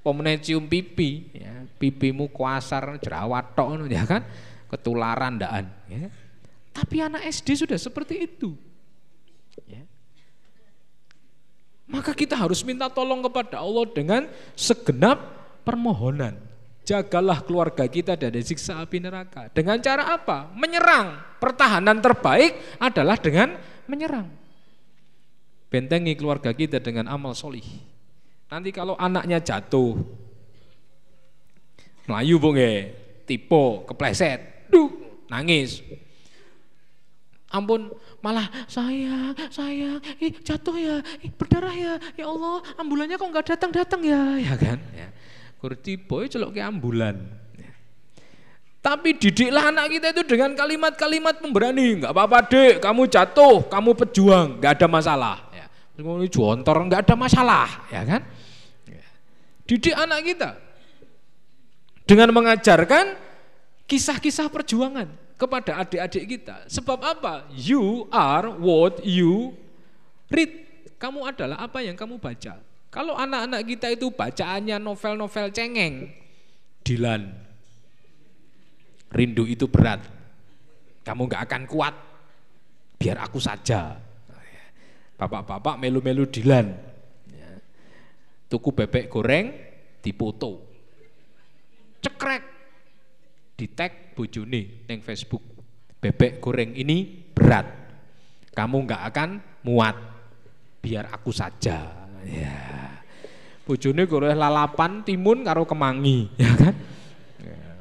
[0.02, 1.66] Pemene cium pipi, ya.
[1.78, 4.26] pipimu kuasar jerawat tok ya kan,
[4.70, 6.10] ketularan ndaan ya.
[6.74, 8.58] Tapi anak SD sudah seperti itu.
[9.70, 9.86] Ya.
[11.89, 14.22] Maka kita harus minta tolong kepada Allah dengan
[14.56, 15.20] segenap
[15.68, 16.51] permohonan.
[16.92, 19.48] Jagalah keluarga kita dari siksa api neraka.
[19.56, 20.52] Dengan cara apa?
[20.52, 21.39] Menyerang.
[21.39, 23.56] Pertahanan terbaik adalah dengan
[23.88, 24.28] menyerang.
[25.72, 27.64] Bentengi keluarga kita dengan amal solih.
[28.52, 29.96] Nanti kalau anaknya jatuh,
[32.12, 32.92] melayu bunge,
[33.24, 34.92] tipe, kepleset, duh,
[35.32, 35.80] nangis,
[37.52, 37.92] Ampun,
[38.24, 43.72] malah saya, saya, ih, jatuh ya, ih, berdarah ya, ya Allah, ambulannya kok nggak datang
[43.76, 44.80] datang ya, ya kan?
[44.96, 45.12] Ya.
[45.62, 47.22] Kurti boy celok ke ambulan.
[47.53, 47.70] Ya.
[48.82, 54.57] Tapi didiklah anak kita itu dengan kalimat-kalimat pemberani, nggak apa-apa dek, kamu jatuh, kamu pejuang,
[54.57, 55.38] nggak ada masalah.
[55.53, 55.70] Ya.
[56.01, 58.26] Kamu jontor, nggak ada masalah, ya kan?
[58.89, 59.05] Ya.
[59.70, 60.49] Didik anak kita
[62.09, 63.14] dengan mengajarkan
[63.86, 66.66] kisah-kisah perjuangan kepada adik-adik kita.
[66.74, 67.45] Sebab apa?
[67.53, 69.53] You are what you
[70.34, 70.49] read.
[70.97, 72.70] Kamu adalah apa yang kamu baca.
[72.92, 76.12] Kalau anak-anak kita itu bacaannya novel-novel cengeng,
[76.84, 77.24] Dilan,
[79.16, 80.04] rindu itu berat.
[81.08, 81.96] Kamu gak akan kuat.
[83.00, 83.96] Biar aku saja.
[85.16, 86.74] Bapak-bapak melu-melu Dilan.
[88.52, 89.56] Tuku bebek goreng
[90.04, 90.60] dipoto.
[92.04, 92.44] Cekrek
[93.56, 95.46] di tag bojone neng Facebook.
[96.02, 97.70] Bebek goreng ini berat.
[98.52, 99.30] Kamu nggak akan
[99.64, 99.96] muat.
[100.82, 102.01] Biar aku saja.
[102.26, 103.01] Ya.
[103.65, 106.76] Bojone goreng lalapan timun karo kemangi, ya kan?
[107.39, 107.72] Ya.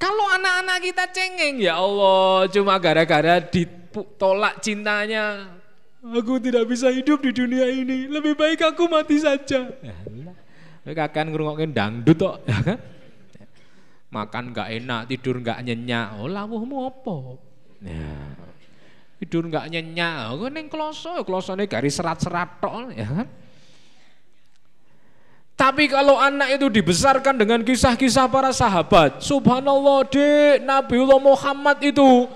[0.00, 5.52] Kalau anak-anak kita cengeng, ya Allah, cuma gara-gara ditolak cintanya,
[6.02, 8.10] aku tidak bisa hidup di dunia ini.
[8.10, 9.68] Lebih baik aku mati saja.
[10.82, 12.78] Ya, kakak ngerungokin dangdut kok, ya kan?
[14.12, 16.20] makan nggak enak, tidur nggak nyenyak.
[16.20, 17.16] Oh lawuhmu apa?
[17.80, 18.12] Ya.
[19.22, 23.28] Tidur nggak nyenyak, oh neng kloso, klosone garis serat-serat tok ya kan.
[25.54, 32.26] Tapi kalau anak itu dibesarkan dengan kisah-kisah para sahabat, subhanallah dek, Nabiullah Muhammad itu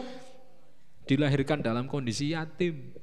[1.11, 2.95] dilahirkan dalam kondisi yatim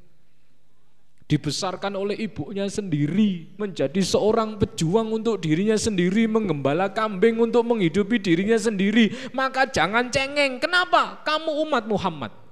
[1.28, 8.56] dibesarkan oleh ibunya sendiri, menjadi seorang pejuang untuk dirinya sendiri, mengembala kambing untuk menghidupi dirinya
[8.56, 10.64] sendiri, maka jangan cengeng.
[10.64, 11.20] Kenapa?
[11.28, 12.43] Kamu umat Muhammad.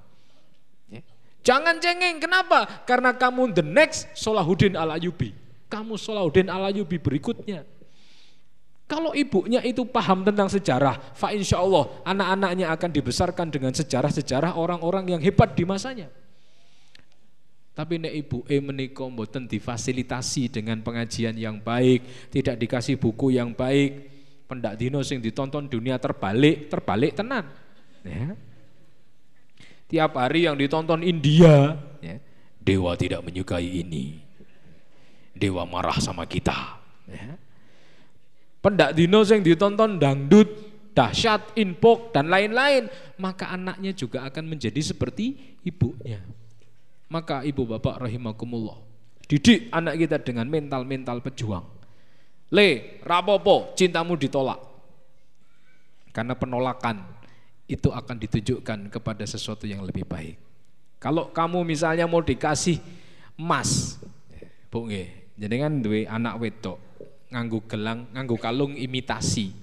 [1.42, 2.22] Jangan cengeng.
[2.22, 2.86] Kenapa?
[2.86, 5.34] Karena kamu the next Solahuddin Al-Ayubi.
[5.70, 7.66] Kamu Solahuddin Al-Ayubi berikutnya.
[8.86, 15.16] Kalau ibunya itu paham tentang sejarah, fa insya Allah anak-anaknya akan dibesarkan dengan sejarah-sejarah orang-orang
[15.16, 16.12] yang hebat di masanya.
[17.72, 23.56] Tapi nek ibu e menika mboten difasilitasi dengan pengajian yang baik, tidak dikasih buku yang
[23.56, 24.12] baik,
[24.52, 27.48] pendak dino sing ditonton dunia terbalik, terbalik tenan.
[28.04, 28.36] Ya.
[29.92, 32.16] Tiap hari yang ditonton India, ya,
[32.64, 34.24] dewa tidak menyukai ini.
[35.36, 36.80] Dewa marah sama kita.
[37.12, 37.36] Ya.
[38.64, 40.48] Pendak dino sing ditonton dangdut,
[40.96, 42.88] dahsyat, inpok dan lain-lain,
[43.20, 46.24] maka anaknya juga akan menjadi seperti ibunya.
[47.12, 48.80] Maka ibu bapak rahimakumullah,
[49.28, 51.68] didik anak kita dengan mental-mental pejuang.
[52.56, 54.60] Le, rapopo, cintamu ditolak.
[56.16, 57.21] Karena penolakan
[57.72, 60.36] itu akan ditujukan kepada sesuatu yang lebih baik.
[61.00, 62.78] Kalau kamu misalnya mau dikasih
[63.40, 63.98] emas,
[64.72, 66.78] Bu nggih, jenengan duwe anak wedok
[67.32, 69.56] nganggu gelang, nganggu kalung imitasi.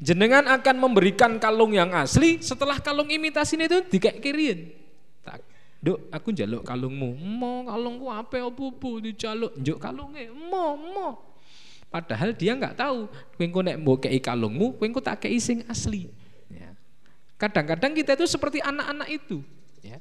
[0.00, 4.72] Jenengan akan memberikan kalung yang asli setelah kalung imitasi itu dikek-kirin.
[5.20, 5.44] Tak,
[5.84, 7.12] Duk, aku njaluk kalungmu.
[7.20, 9.52] Mo, kalungku apa opo-opo dijaluk.
[9.60, 10.32] Njuk kalungnya.
[10.32, 11.08] Mo, mo.
[11.90, 16.06] Padahal dia nggak tahu, kowe nek mbok kei kalungmu, kowe tak kei sing asli.
[17.40, 17.48] Ya.
[17.48, 19.40] Kadang-kadang kita itu seperti anak-anak itu.
[19.80, 19.96] Ya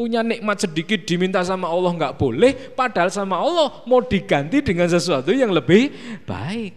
[0.00, 5.28] punya nikmat sedikit diminta sama Allah nggak boleh, padahal sama Allah mau diganti dengan sesuatu
[5.28, 5.92] yang lebih
[6.24, 6.72] baik.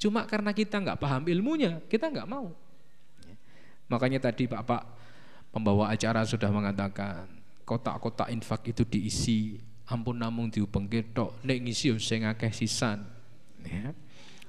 [0.00, 2.56] Cuma karena kita nggak paham ilmunya, kita nggak mau.
[3.92, 4.82] Makanya tadi Bapak
[5.52, 7.28] pembawa acara sudah mengatakan
[7.68, 13.04] kotak-kotak infak itu diisi ampun namung diubeng ketok nek ngisi sing akeh sisan.
[13.66, 13.92] Ya.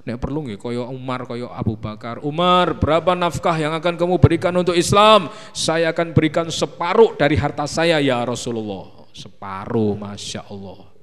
[0.08, 2.24] Nek perlu nggih koyo Umar, koyo Abu Bakar.
[2.24, 5.28] Umar, berapa nafkah yang akan kamu berikan untuk Islam?
[5.52, 9.04] Saya akan berikan separuh dari harta saya ya Rasulullah.
[9.12, 10.97] Separuh, masya Allah.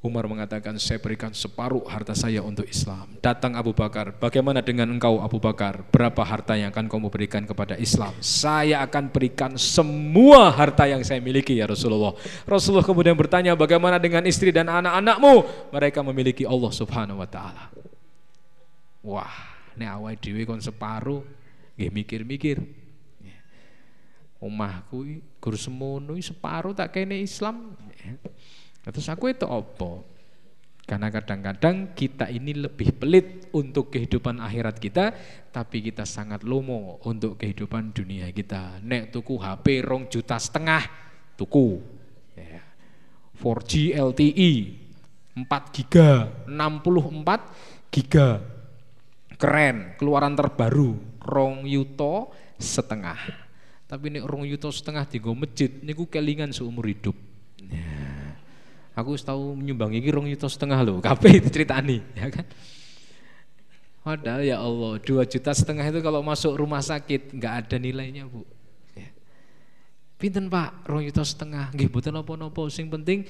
[0.00, 3.20] Umar mengatakan saya berikan separuh harta saya untuk Islam.
[3.20, 5.84] Datang Abu Bakar, bagaimana dengan engkau Abu Bakar?
[5.92, 8.16] Berapa harta yang akan kamu berikan kepada Islam?
[8.24, 12.16] Saya akan berikan semua harta yang saya miliki ya Rasulullah.
[12.48, 15.68] Rasulullah kemudian bertanya bagaimana dengan istri dan anak-anakmu?
[15.68, 17.68] Mereka memiliki Allah subhanahu wa ta'ala.
[19.04, 19.36] Wah,
[19.76, 21.20] ini awal dewi kon separuh,
[21.76, 22.56] gak mikir-mikir.
[24.40, 27.76] Omahku guru semono separuh tak kene Islam.
[28.80, 30.00] Terus aku itu apa?
[30.88, 35.14] Karena kadang-kadang kita ini lebih pelit untuk kehidupan akhirat kita,
[35.54, 38.82] tapi kita sangat lomo untuk kehidupan dunia kita.
[38.82, 40.82] Nek tuku HP rong juta setengah,
[41.38, 42.00] tuku.
[43.40, 44.52] 4G LTE,
[45.32, 48.44] 4 giga, 64 giga.
[49.40, 52.28] Keren, keluaran terbaru, rong yuto
[52.60, 53.16] setengah.
[53.88, 57.16] Tapi nek rong yuto setengah tinggal masjid, niku kelingan seumur hidup.
[57.64, 57.99] Ya.
[59.00, 62.44] Aku tahu menyumbang ini rong juta setengah loh, kape itu ceritani, ya kan?
[64.00, 68.48] Padahal ya Allah, dua juta setengah itu kalau masuk rumah sakit nggak ada nilainya bu.
[68.96, 69.12] Ya.
[70.16, 72.64] Pinten pak, rong juta setengah, nggih bukan nopo-nopo.
[72.72, 73.28] Sing penting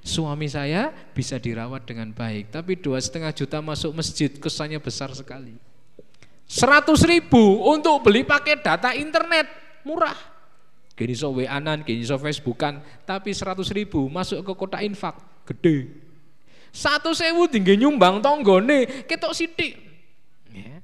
[0.00, 2.48] suami saya bisa dirawat dengan baik.
[2.48, 5.56] Tapi dua setengah juta masuk masjid kesannya besar sekali.
[6.46, 9.50] Seratus ribu untuk beli pakai data internet
[9.84, 10.35] murah.
[10.96, 15.92] Gini so WA-an, gini so Facebookan, tapi 100 ribu masuk ke kota infak, gede.
[16.72, 19.76] Satu sewu tinggi nyumbang tonggone, ketok sidik.
[20.48, 20.80] Ya.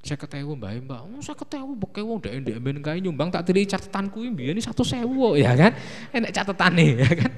[0.00, 3.44] Saya ketemu mbak mbak, oh, saya ketemu pakai wong dek dek ben kae nyumbang tak
[3.44, 5.76] tiri catatanku ini ini satu sewu ya kan,
[6.16, 7.32] enak catatane ya kan.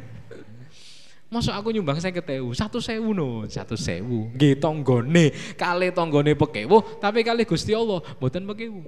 [1.34, 4.30] Masuk aku nyumbang saya ketemu satu sewu no, satu sewu.
[4.38, 8.86] Gih tonggone, kali tonggone pekewo, tapi kali gusti Allah, buatan pekewo.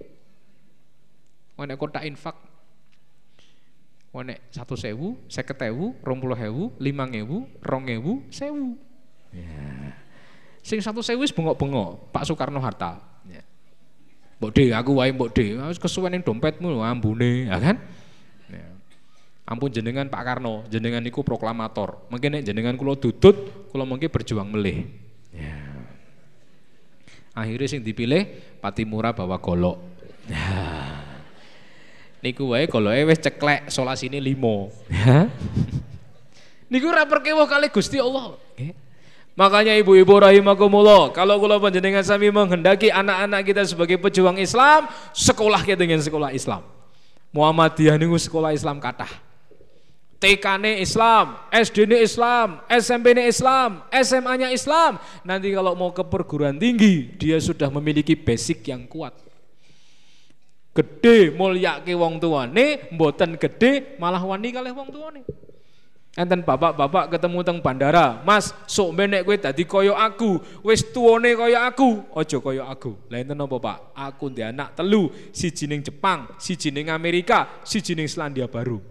[1.61, 2.41] Wane kotak infak
[4.11, 8.75] Wane satu sewu, seket ewu, rompuluh ewu, limang ewu, rong ewu, sewu.
[9.31, 9.95] Ya.
[10.67, 12.99] Sing satu sewu is bengok-bengok, Pak Soekarno Hatta.
[13.31, 13.47] Ya.
[14.43, 17.79] Mbok de, aku wae mbok de, wis kesuwen dompetmu ambune, ya kan?
[18.51, 18.67] Ya.
[19.47, 22.11] Ampun jenengan Pak Karno, jenengan niku proklamator.
[22.11, 24.91] Mungkin nek jenengan kula dudut, kula mungkin berjuang melih.
[25.31, 25.55] Ya.
[27.31, 28.27] Akhirnya sing dipilih
[28.59, 29.79] Patimura bawa golok.
[30.27, 30.70] Ya
[32.21, 34.69] niku wae kalau wis ceklek solasine limo.
[36.73, 38.37] niku ora perkewo kali Gusti Allah.
[39.39, 44.85] Makanya ibu-ibu rahimakumullah, kalau kula panjenengan sami menghendaki anak-anak kita sebagai pejuang Islam,
[45.17, 46.61] sekolah kita dengan sekolah Islam.
[47.33, 49.09] Muhammadiyah niku sekolah Islam kathah.
[50.21, 55.01] TK-ne Islam, SD-ne Islam, SMP-ne Islam, SMA-nya Islam.
[55.25, 59.30] Nanti kalau mau ke perguruan tinggi, dia sudah memiliki basic yang kuat
[60.71, 65.23] gede mulyake wong tuane, mboten gede malah wani kalih wong tuane.
[66.19, 71.71] Enten bapak-bapak ketemu teng bandara, Mas, sok menek kowe dadi kaya aku, wis tuane kaya
[71.71, 72.99] aku, aja kaya aku.
[73.07, 73.79] Lah enten apa, Pak?
[73.95, 78.83] Aku ndek anak telu, siji ning Jepang, siji ning Amerika, siji ning Selandia Baru.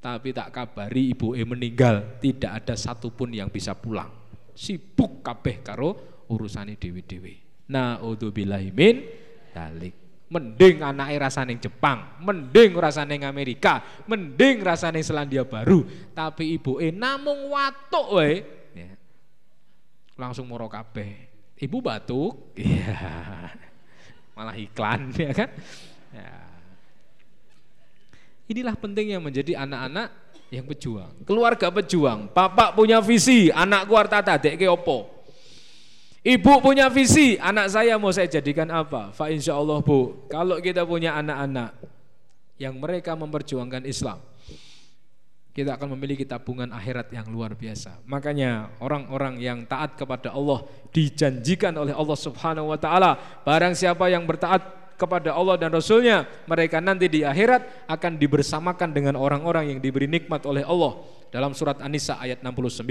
[0.00, 4.08] Tapi tak kabari ibu e meninggal, tidak ada satupun yang bisa pulang.
[4.56, 7.68] Sibuk kabeh karo urusane dewi-dewi.
[7.68, 9.04] Nah, billahi min
[9.52, 10.03] dalik.
[10.34, 15.86] Mending anaknya rasane Jepang, mending rasane Amerika, mending rasane Selandia Baru.
[16.10, 18.42] Tapi ibu namung watuk wae.
[18.74, 18.98] Ya.
[20.18, 21.30] Langsung moro kabeh.
[21.54, 23.54] Ibu batuk, iya.
[24.34, 25.54] Malah iklan ya kan?
[26.10, 26.34] Ya.
[28.50, 30.10] Inilah pentingnya menjadi anak-anak
[30.50, 31.14] yang pejuang.
[31.22, 32.26] Keluarga pejuang.
[32.34, 35.13] Bapak punya visi, anakku arta tadek ke opo?
[36.24, 39.12] Ibu punya visi, anak saya mau saya jadikan apa?
[39.12, 41.76] Fa insya Allah bu, kalau kita punya anak-anak,
[42.56, 44.24] yang mereka memperjuangkan Islam
[45.54, 48.02] kita akan memiliki tabungan akhirat yang luar biasa.
[48.10, 53.14] Makanya orang-orang yang taat kepada Allah dijanjikan oleh Allah Subhanahu wa taala,
[53.46, 59.14] barang siapa yang bertaat kepada Allah dan Rasulnya, mereka nanti di akhirat akan dibersamakan dengan
[59.14, 60.98] orang-orang yang diberi nikmat oleh Allah.
[61.34, 62.86] Dalam surat An-Nisa ayat 69.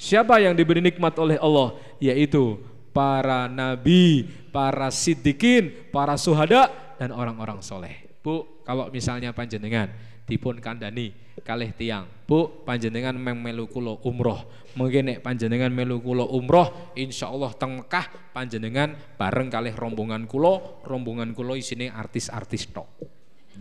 [0.00, 1.76] Siapa yang diberi nikmat oleh Allah?
[2.00, 2.56] Yaitu
[2.96, 8.08] para nabi, para siddiqin, para suhada, dan orang-orang soleh.
[8.24, 9.92] Bu, kalau misalnya panjenengan
[10.24, 11.12] dipun kandani
[11.44, 12.08] kalih tiang.
[12.24, 13.68] Bu, panjenengan meng melu
[14.00, 14.48] umroh.
[14.80, 21.36] Mungkin nek panjenengan melu kula umroh, insyaallah teng Mekah panjenengan bareng kalih rombongan kula, rombongan
[21.36, 22.88] kula isine artis-artis tok.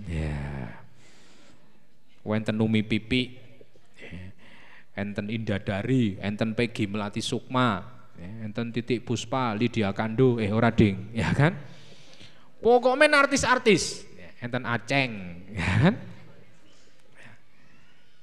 [0.08, 0.32] Ya.
[0.32, 0.72] Yeah.
[2.24, 3.43] Wenten Numi Pipi,
[4.94, 7.82] enten Indah Dari, enten Peggy Melati Sukma,
[8.18, 11.58] enten Titik Puspa, Lydia Kando, eh ora ding, ya kan?
[12.64, 14.08] Pokoknya artis-artis,
[14.40, 15.12] enten Aceng,
[15.52, 15.96] ya kan?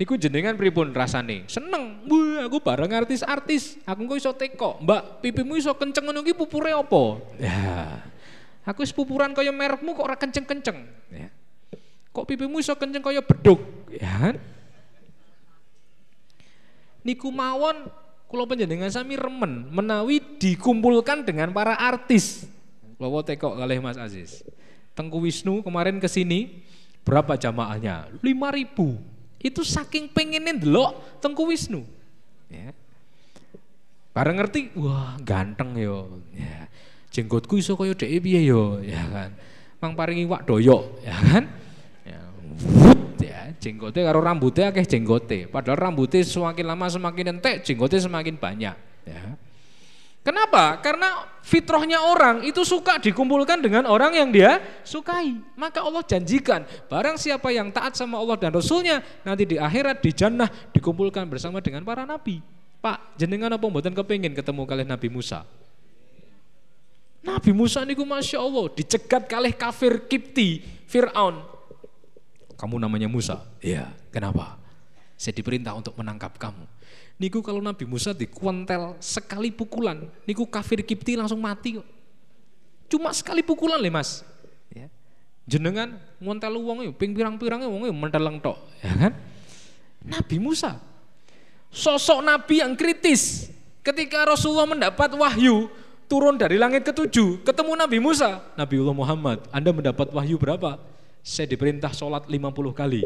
[0.01, 1.45] Niku jenengan pripun rasane?
[1.45, 2.09] Seneng.
[2.09, 3.77] Wah, aku bareng artis-artis.
[3.85, 4.81] Aku kok iso teko.
[4.81, 7.21] Mbak, pipimu iso kenceng ngono pupure apa?
[7.37, 8.01] Ya.
[8.65, 10.89] Aku wis pupuran kaya merekmu kok ora kenceng-kenceng.
[11.13, 11.29] Ya.
[12.17, 13.61] Kok pipimu iso kenceng kaya beduk?
[13.93, 14.35] Ya kan?
[17.01, 17.89] Niku mawon
[18.31, 22.47] kula panjenengan sami remen menawi dikumpulkan dengan para artis.
[23.01, 24.45] Kula teko kalih Mas Aziz.
[24.93, 26.61] Tengku Wisnu kemarin ke sini
[27.03, 28.13] berapa jamaahnya?
[28.21, 31.83] 5000 itu saking pengennya delok Tengku Wisnu.
[32.53, 32.77] Ya.
[34.11, 36.21] Bareng ngerti, wah ganteng yo.
[36.37, 36.67] Ya.
[37.11, 39.31] Jenggotku iso kaya dhek piye yo, ya kan.
[39.81, 41.45] Mang paringi wak doyok, ya kan.
[42.05, 42.21] Ya,
[42.69, 45.47] wut, ya jenggote karo rambutnya akeh jenggote.
[45.53, 49.23] Padahal rambutnya semakin lama semakin entek, jenggote semakin banyak, ya.
[50.21, 50.77] Kenapa?
[50.85, 55.33] Karena fitrahnya orang itu suka dikumpulkan dengan orang yang dia sukai.
[55.57, 60.13] Maka Allah janjikan, barang siapa yang taat sama Allah dan Rasulnya, nanti di akhirat, di
[60.13, 62.45] jannah, dikumpulkan bersama dengan para nabi.
[62.81, 65.45] Pak, jenengan apa mboten kepingin ketemu kalian Nabi Musa?
[67.21, 71.60] Nabi Musa niku Masya Allah, dicegat kalih kafir Kipti, Fir'aun.
[72.61, 73.41] Kamu namanya Musa?
[73.65, 74.61] Iya, kenapa?
[75.17, 76.69] Saya diperintah untuk menangkap kamu.
[77.17, 81.89] Niku kalau Nabi Musa dikuantel sekali pukulan, niku kafir Kipti langsung mati kok.
[82.93, 84.21] Cuma sekali pukulan le Mas.
[84.69, 84.93] Ya.
[85.49, 89.13] Jenengan ngontel wong yo ping pirang-pirange wong yo menteleng tok, ya kan?
[90.05, 90.91] Nabi Musa
[91.71, 93.49] sosok nabi yang kritis.
[93.81, 95.73] Ketika Rasulullah mendapat wahyu
[96.05, 100.77] turun dari langit ketujuh, ketemu Nabi Musa, Nabiullah Muhammad, Anda mendapat wahyu berapa?
[101.21, 103.03] Saya diperintah sholat 50 kali.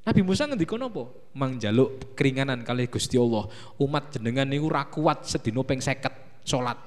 [0.00, 1.12] Nabi Musa ngendika napa?
[1.36, 3.46] Mang jaluk keringanan kali Gusti Allah.
[3.76, 6.78] Umat jenengan niku ra kuat sedina 50 salat.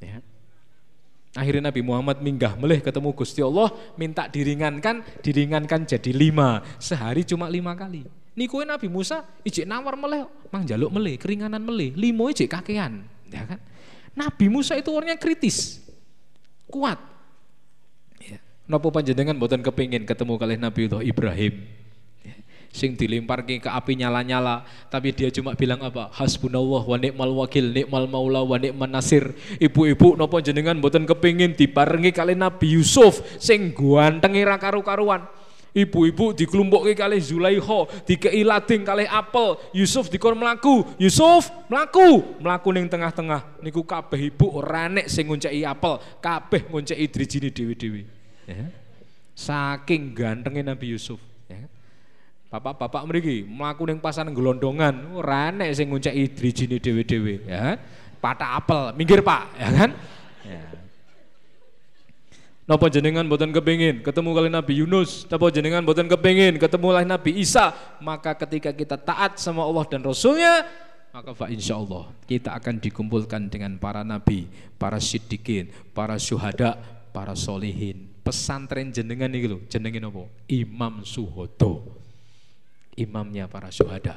[0.00, 0.18] Ya.
[1.34, 7.50] Akhirnya Nabi Muhammad minggah melih ketemu Gusti Allah, minta diringankan, diringankan jadi lima, sehari cuma
[7.50, 8.06] lima kali.
[8.38, 13.02] Niku Nabi Musa ijek nawar melih, mang jaluk melih, keringanan melih, limo ijek kakean,
[13.34, 13.58] ya kan?
[14.14, 15.82] Nabi Musa itu orangnya kritis,
[16.70, 17.02] kuat.
[18.64, 21.84] Napa panjenengan boten kepingin ketemu kali Nabi Ibrahim?
[22.74, 28.10] sing dilemparke ke api nyala-nyala tapi dia cuma bilang apa hasbunallah wa ni'mal wakil ni'mal
[28.10, 29.30] maula wa ni'man nasir
[29.62, 35.22] ibu-ibu nopo jenengan mboten kepingin dibarengi kali Nabi Yusuf sing ganteng ra karu-karuan
[35.74, 42.86] Ibu-ibu dikelumpukke kali Zulaiho, dikei lading kali apel, Yusuf dikon melaku, Yusuf melaku, melaku ning
[42.86, 43.58] tengah-tengah.
[43.58, 48.23] Niku kabeh ibu ora nek sing ngonceki apel, kabeh ngonceki drijine dewi-dewi.
[48.44, 48.68] Ya.
[49.34, 51.18] Saking gantengnya Nabi Yusuf.
[52.54, 57.74] Bapak-bapak mriki mlaku ning pasar gelondongan, ora enek sing ngunceki drijine dhewe-dhewe, ya.
[58.22, 59.90] Patah apel, minggir Pak, ya kan?
[60.46, 60.62] Ya.
[62.70, 67.42] Napa jenengan boten kepingin ketemu kali Nabi Yunus, napa jenengan boten kepingin ketemu kali Nabi
[67.42, 70.62] Isa, maka ketika kita taat sama Allah dan Rasulnya,
[71.10, 74.46] maka fa insya Allah kita akan dikumpulkan dengan para nabi,
[74.78, 76.78] para siddiqin, para syuhada,
[77.10, 78.13] para solihin.
[78.24, 80.24] Pesantren jenengan nih lho, jenengin apa?
[80.48, 82.04] Imam Suhoto
[82.96, 84.14] imamnya para syuhada.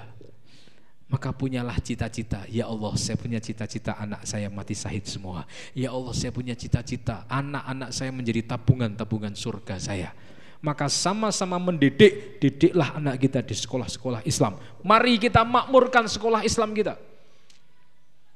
[1.07, 5.47] Maka punyalah cita-cita, ya Allah saya punya cita-cita anak saya mati syahid semua.
[5.71, 10.11] Ya Allah saya punya cita-cita anak-anak saya menjadi tabungan-tabungan surga saya.
[10.59, 14.59] Maka sama-sama mendidik, didiklah anak kita di sekolah-sekolah Islam.
[14.83, 16.99] Mari kita makmurkan sekolah Islam kita.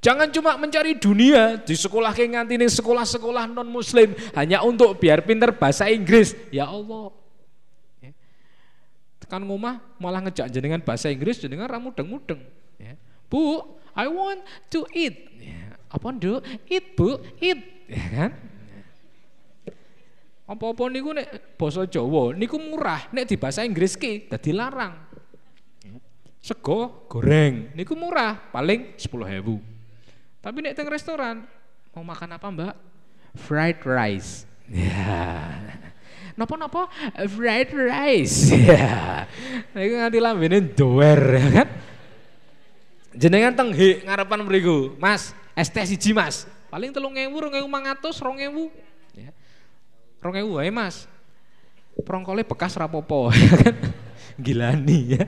[0.02, 5.54] Jangan cuma mencari dunia di sekolah kayak nganti sekolah-sekolah non muslim hanya untuk biar pinter
[5.54, 6.34] bahasa Inggris.
[6.50, 7.14] Ya Allah,
[9.32, 12.44] kan ngomah malah ngejak jenengan bahasa Inggris jenengan ramu mudeng-mudeng
[12.76, 12.92] ya.
[13.32, 13.64] Bu,
[13.96, 15.32] I want to eat.
[15.40, 15.80] Ya.
[15.88, 16.44] Apa do?
[16.68, 17.88] Eat, Bu, eat.
[17.88, 18.30] Ya kan?
[20.44, 25.00] Apa-apa niku nek basa Jawa niku murah, nek di bahasa Inggris ki dadi larang.
[26.44, 29.71] Sego goreng niku murah, paling 10.000.
[30.42, 31.46] Tapi nek teng restoran
[31.94, 32.74] mau makan apa, Mbak?
[33.38, 34.32] Fried rice.
[34.72, 35.52] Ya.
[36.32, 36.88] Napa-napa
[37.28, 38.50] fried rice.
[38.72, 39.28] Ya.
[39.76, 41.68] Nganti lambene doer ya kan.
[43.12, 46.48] Jenengan teng hik ngarepan mriku, Mas, es teh siji, Mas.
[46.72, 48.72] Paling 3000, 2500, 2000.
[49.12, 49.30] Ya.
[50.24, 51.04] 2000 wae, Mas.
[52.08, 53.76] Prongkole bekas rapopo ya kan.
[54.40, 55.24] Gilani ya.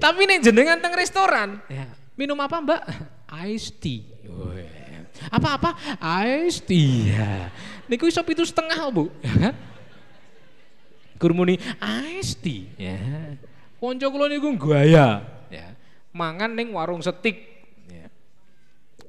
[0.00, 1.84] Tapi nih jenengan teng restoran, ya.
[2.16, 2.82] minum apa Mbak?
[3.52, 4.13] Ice tea.
[5.30, 5.74] Apa-apa?
[6.66, 7.10] Tea.
[7.10, 7.48] Ya.
[7.88, 9.54] Niku iso itu setengah, Bu, ya kan?
[11.20, 11.56] Kurmuni
[12.40, 12.98] tea, ya.
[13.78, 15.20] Konco kula niku gaya,
[15.52, 15.76] ya.
[16.16, 17.44] Mangan ning warung setik,
[17.88, 18.08] ya.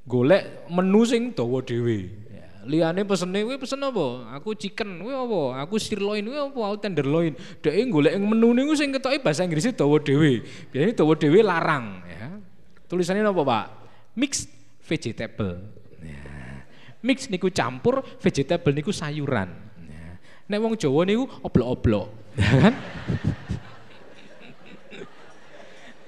[0.03, 2.11] Golek menu sing dawa dhewe.
[2.30, 2.47] Ya.
[2.68, 4.36] Liyane pesene kuwi pesen apa?
[4.36, 5.63] Aku chicken, kuwi apa?
[5.63, 6.59] Aku sirloin, kuwi apa?
[6.59, 7.34] Aku tenderloin.
[7.63, 10.43] Dhek golek menu niku sing ketoke bahasa Inggris dawa dhewe.
[10.70, 12.28] Biasane dawa dhewe larang, ya.
[12.91, 13.66] Tulisannya apa, Pak?
[14.20, 14.51] Mixed
[14.86, 15.66] vegetable.
[16.00, 16.22] Ya.
[17.02, 19.50] Mix niku campur, vegetable niku sayuran.
[19.90, 20.22] Ya.
[20.46, 22.08] Nek wong Jawa niku oblok-oblok,
[22.38, 22.74] kan?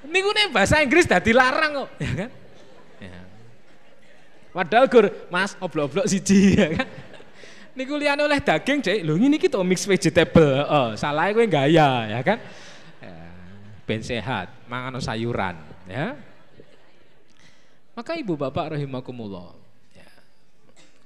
[0.13, 2.29] niku nek bahasa Inggris dadi larang kok, ya kan?
[3.01, 3.19] Ya.
[4.53, 6.87] Padahal gur, Mas, oblok-oblok siji, ya kan?
[7.77, 9.05] Niku liyane oleh daging, Cek.
[9.05, 10.65] Lho ngene iki to mix vegetable.
[10.65, 12.41] Oh, salah kowe gaya, ya kan?
[12.97, 13.13] Ya,
[13.85, 16.17] ben sehat, mangan sayuran, ya.
[17.97, 19.57] Maka ibu bapak rahimakumullah,
[19.89, 20.05] ya,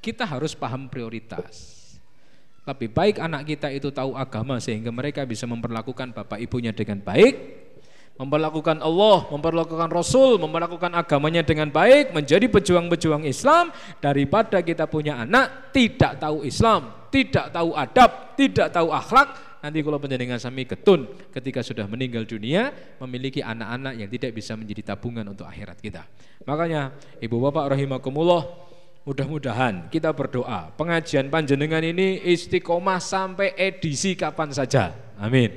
[0.04, 1.80] kita harus paham prioritas.
[2.68, 7.34] Lebih baik anak kita itu tahu agama sehingga mereka bisa memperlakukan bapak ibunya dengan baik,
[8.20, 13.72] memperlakukan Allah, memperlakukan Rasul, memperlakukan agamanya dengan baik, menjadi pejuang-pejuang Islam.
[14.04, 19.98] Daripada kita punya anak tidak tahu Islam, tidak tahu adab, tidak tahu akhlak, nanti kalau
[20.02, 22.70] penjaringan sami ketun ketika sudah meninggal dunia
[23.02, 26.06] memiliki anak-anak yang tidak bisa menjadi tabungan untuk akhirat kita.
[26.46, 28.46] Makanya ibu bapak rahimakumullah
[29.02, 34.94] mudah-mudahan kita berdoa pengajian panjenengan ini istiqomah sampai edisi kapan saja.
[35.18, 35.50] Amin.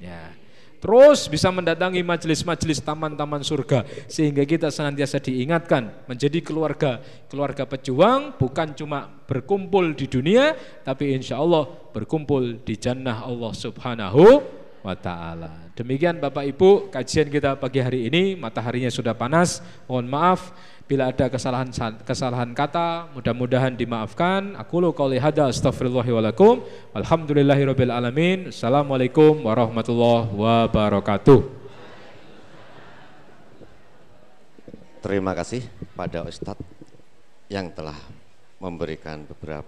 [0.00, 0.25] Ya.
[0.76, 8.76] Terus bisa mendatangi majelis-majelis taman-taman surga sehingga kita senantiasa diingatkan menjadi keluarga keluarga pejuang bukan
[8.76, 10.54] cuma berkumpul di dunia
[10.84, 14.24] tapi insya Allah berkumpul di jannah Allah Subhanahu
[14.86, 15.66] wa taala.
[15.74, 19.58] Demikian Bapak Ibu kajian kita pagi hari ini mataharinya sudah panas.
[19.90, 20.40] Mohon maaf
[20.86, 21.66] bila ada kesalahan
[22.06, 24.54] kesalahan kata mudah-mudahan dimaafkan.
[24.54, 26.62] Aku lu qouli hada astaghfirullah wa lakum.
[26.94, 28.54] Alhamdulillahirabbil alamin.
[28.54, 31.40] Assalamualaikum warahmatullahi wabarakatuh.
[35.02, 35.62] Terima kasih
[35.94, 36.66] pada Ustadz
[37.46, 37.94] yang telah
[38.58, 39.62] memberikan beberapa